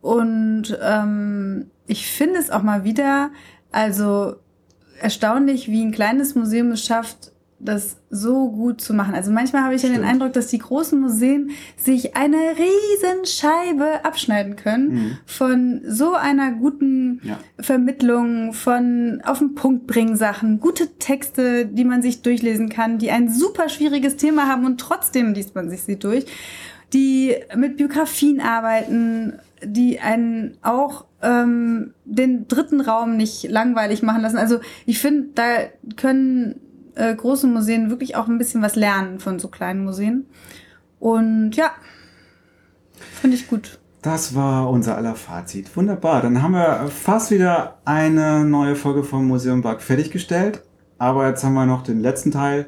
[0.00, 3.30] Und ähm, ich finde es auch mal wieder,
[3.72, 4.36] also
[5.00, 7.32] erstaunlich, wie ein kleines Museum es schafft,
[7.64, 9.14] das so gut zu machen.
[9.14, 10.04] Also manchmal habe ich ja den.
[10.04, 17.20] Eindruck, dass die großen Museen sich eine riesen Scheibe abschneiden können von so einer guten
[17.24, 17.38] Ja.
[17.58, 23.10] Vermittlung, von auf den Punkt bringen Sachen, gute Texte, die man sich durchlesen kann, die
[23.10, 26.26] ein super schwieriges Thema haben und trotzdem liest man sich sie durch,
[26.92, 29.34] die mit Biografien arbeiten,
[29.64, 34.36] die einen auch ähm, den dritten Raum nicht langweilig machen lassen.
[34.36, 35.44] Also ich finde, da
[35.96, 36.60] können
[36.94, 40.26] äh, große Museen wirklich auch ein bisschen was lernen von so kleinen Museen.
[41.00, 41.70] Und ja,
[43.20, 43.78] finde ich gut.
[44.02, 45.74] Das war unser aller Fazit.
[45.76, 46.20] Wunderbar.
[46.20, 50.62] Dann haben wir fast wieder eine neue Folge vom Museum Bug fertiggestellt.
[50.98, 52.66] Aber jetzt haben wir noch den letzten Teil.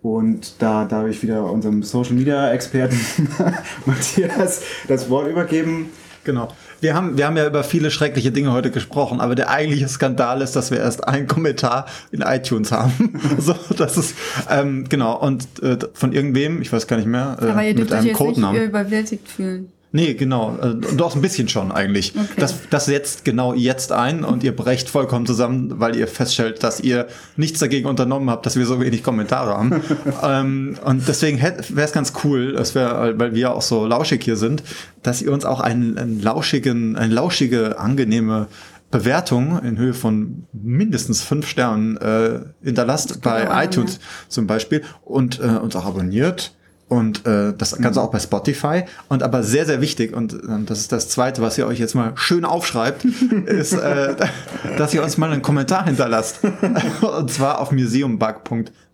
[0.00, 2.98] Und da darf ich wieder unserem Social Media Experten
[3.86, 5.90] Matthias das Wort übergeben.
[6.24, 6.48] Genau.
[6.82, 10.42] Wir haben, wir haben ja über viele schreckliche Dinge heute gesprochen, aber der eigentliche Skandal
[10.42, 13.20] ist, dass wir erst einen Kommentar in iTunes haben.
[13.38, 14.16] so, das ist,
[14.50, 17.90] ähm, genau, und äh, von irgendwem, ich weiß gar nicht mehr, äh, Aber ihr dürft
[17.90, 18.62] mit euch einem jetzt nicht Codenamen.
[18.64, 19.70] überwältigt fühlen.
[19.94, 20.56] Nee, genau.
[20.60, 22.14] Äh, doch, ein bisschen schon eigentlich.
[22.16, 22.26] Okay.
[22.38, 26.80] Das, das setzt genau jetzt ein und ihr brecht vollkommen zusammen, weil ihr feststellt, dass
[26.80, 29.82] ihr nichts dagegen unternommen habt, dass wir so wenig Kommentare haben.
[30.22, 34.36] ähm, und deswegen wäre es ganz cool, es wär, weil wir auch so lauschig hier
[34.36, 34.62] sind,
[35.02, 38.48] dass ihr uns auch einen, einen lauschigen, eine lauschige, angenehme
[38.90, 45.44] Bewertung in Höhe von mindestens fünf Sternen äh, hinterlasst bei iTunes zum Beispiel und äh,
[45.44, 46.54] uns auch abonniert.
[46.92, 48.82] Und äh, das Ganze auch bei Spotify.
[49.08, 51.94] Und aber sehr, sehr wichtig, und ähm, das ist das Zweite, was ihr euch jetzt
[51.94, 53.06] mal schön aufschreibt,
[53.46, 54.14] ist, äh,
[54.76, 56.40] dass ihr uns mal einen Kommentar hinterlasst.
[57.00, 57.70] und zwar auf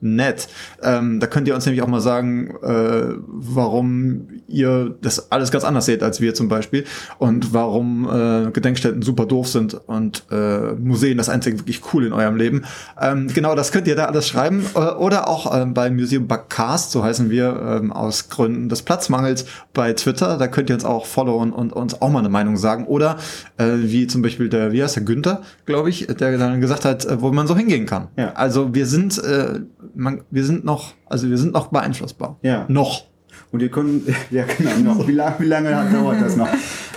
[0.00, 0.48] museumbug.net.
[0.82, 5.64] Ähm, da könnt ihr uns nämlich auch mal sagen, äh, warum ihr das alles ganz
[5.64, 6.84] anders seht als wir zum Beispiel.
[7.18, 12.12] Und warum äh, Gedenkstätten super doof sind und äh, Museen das einzige wirklich cool in
[12.12, 12.64] eurem Leben.
[13.00, 14.64] Ähm, genau, das könnt ihr da alles schreiben.
[14.74, 19.46] Äh, oder auch ähm, bei Museum Bugcast, so heißen wir, ähm, aus Gründen des Platzmangels
[19.74, 20.38] bei Twitter.
[20.38, 22.86] Da könnt ihr uns auch followen und uns auch mal eine Meinung sagen.
[22.86, 23.18] Oder
[23.56, 27.04] äh, wie zum Beispiel der, wie heißt der Günther, glaube ich, der dann gesagt hat,
[27.04, 28.08] äh, wo man so hingehen kann.
[28.16, 28.32] Ja.
[28.32, 29.60] Also wir sind, äh,
[29.94, 32.38] man, wir sind noch, also wir sind noch beeinflussbar.
[32.42, 32.64] Ja.
[32.68, 33.04] Noch.
[33.50, 35.08] Und ihr könnt, ja genau, noch.
[35.08, 36.48] Wie, lang, wie lange dauert das noch?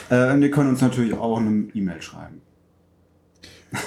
[0.09, 2.41] Äh, und ihr könnt uns natürlich auch eine E-Mail schreiben.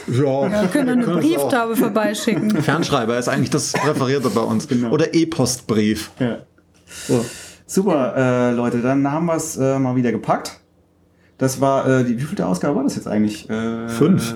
[0.06, 2.50] Ja, Wir können eine Brieftaube vorbeischicken.
[2.62, 4.66] Fernschreiber ist eigentlich das Präferierte bei uns.
[4.66, 4.90] Genau.
[4.90, 6.10] Oder E-Postbrief.
[6.18, 6.38] Ja.
[7.06, 7.24] So.
[7.66, 10.60] Super, äh, Leute, dann haben wir es äh, mal wieder gepackt.
[11.38, 13.50] Das war, äh, die, wie vielte Ausgabe war das jetzt eigentlich?
[13.50, 14.34] Äh, Fünf.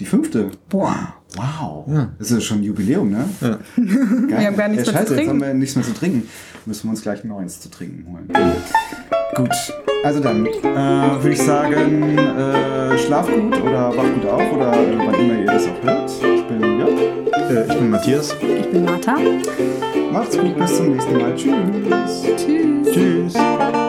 [0.00, 0.50] Die fünfte.
[0.68, 1.14] Boah.
[1.36, 1.86] Wow.
[1.88, 2.08] Ja.
[2.18, 3.24] Das ist schon ein Jubiläum, ne?
[3.40, 3.48] Ja.
[3.76, 4.28] Geil.
[4.28, 5.30] Wir haben gar nichts ja, mehr Scheiße, zu jetzt trinken.
[5.30, 6.28] haben wir nichts mehr zu trinken.
[6.66, 8.28] Müssen wir uns gleich Neues zu trinken holen.
[9.34, 9.50] Gut.
[10.04, 14.98] Also dann äh, würde ich sagen, äh, schlaf gut oder wach gut auf oder äh,
[14.98, 16.10] wann immer ihr das auch hört.
[16.10, 17.00] Ich bin Jörg.
[17.50, 18.32] Äh, ich bin Matthias.
[18.32, 19.16] Ich bin Martha.
[20.12, 21.34] Macht's gut, bis zum nächsten Mal.
[21.34, 22.22] Tschüss.
[22.36, 22.92] Tschüss.
[22.92, 23.81] Tschüss.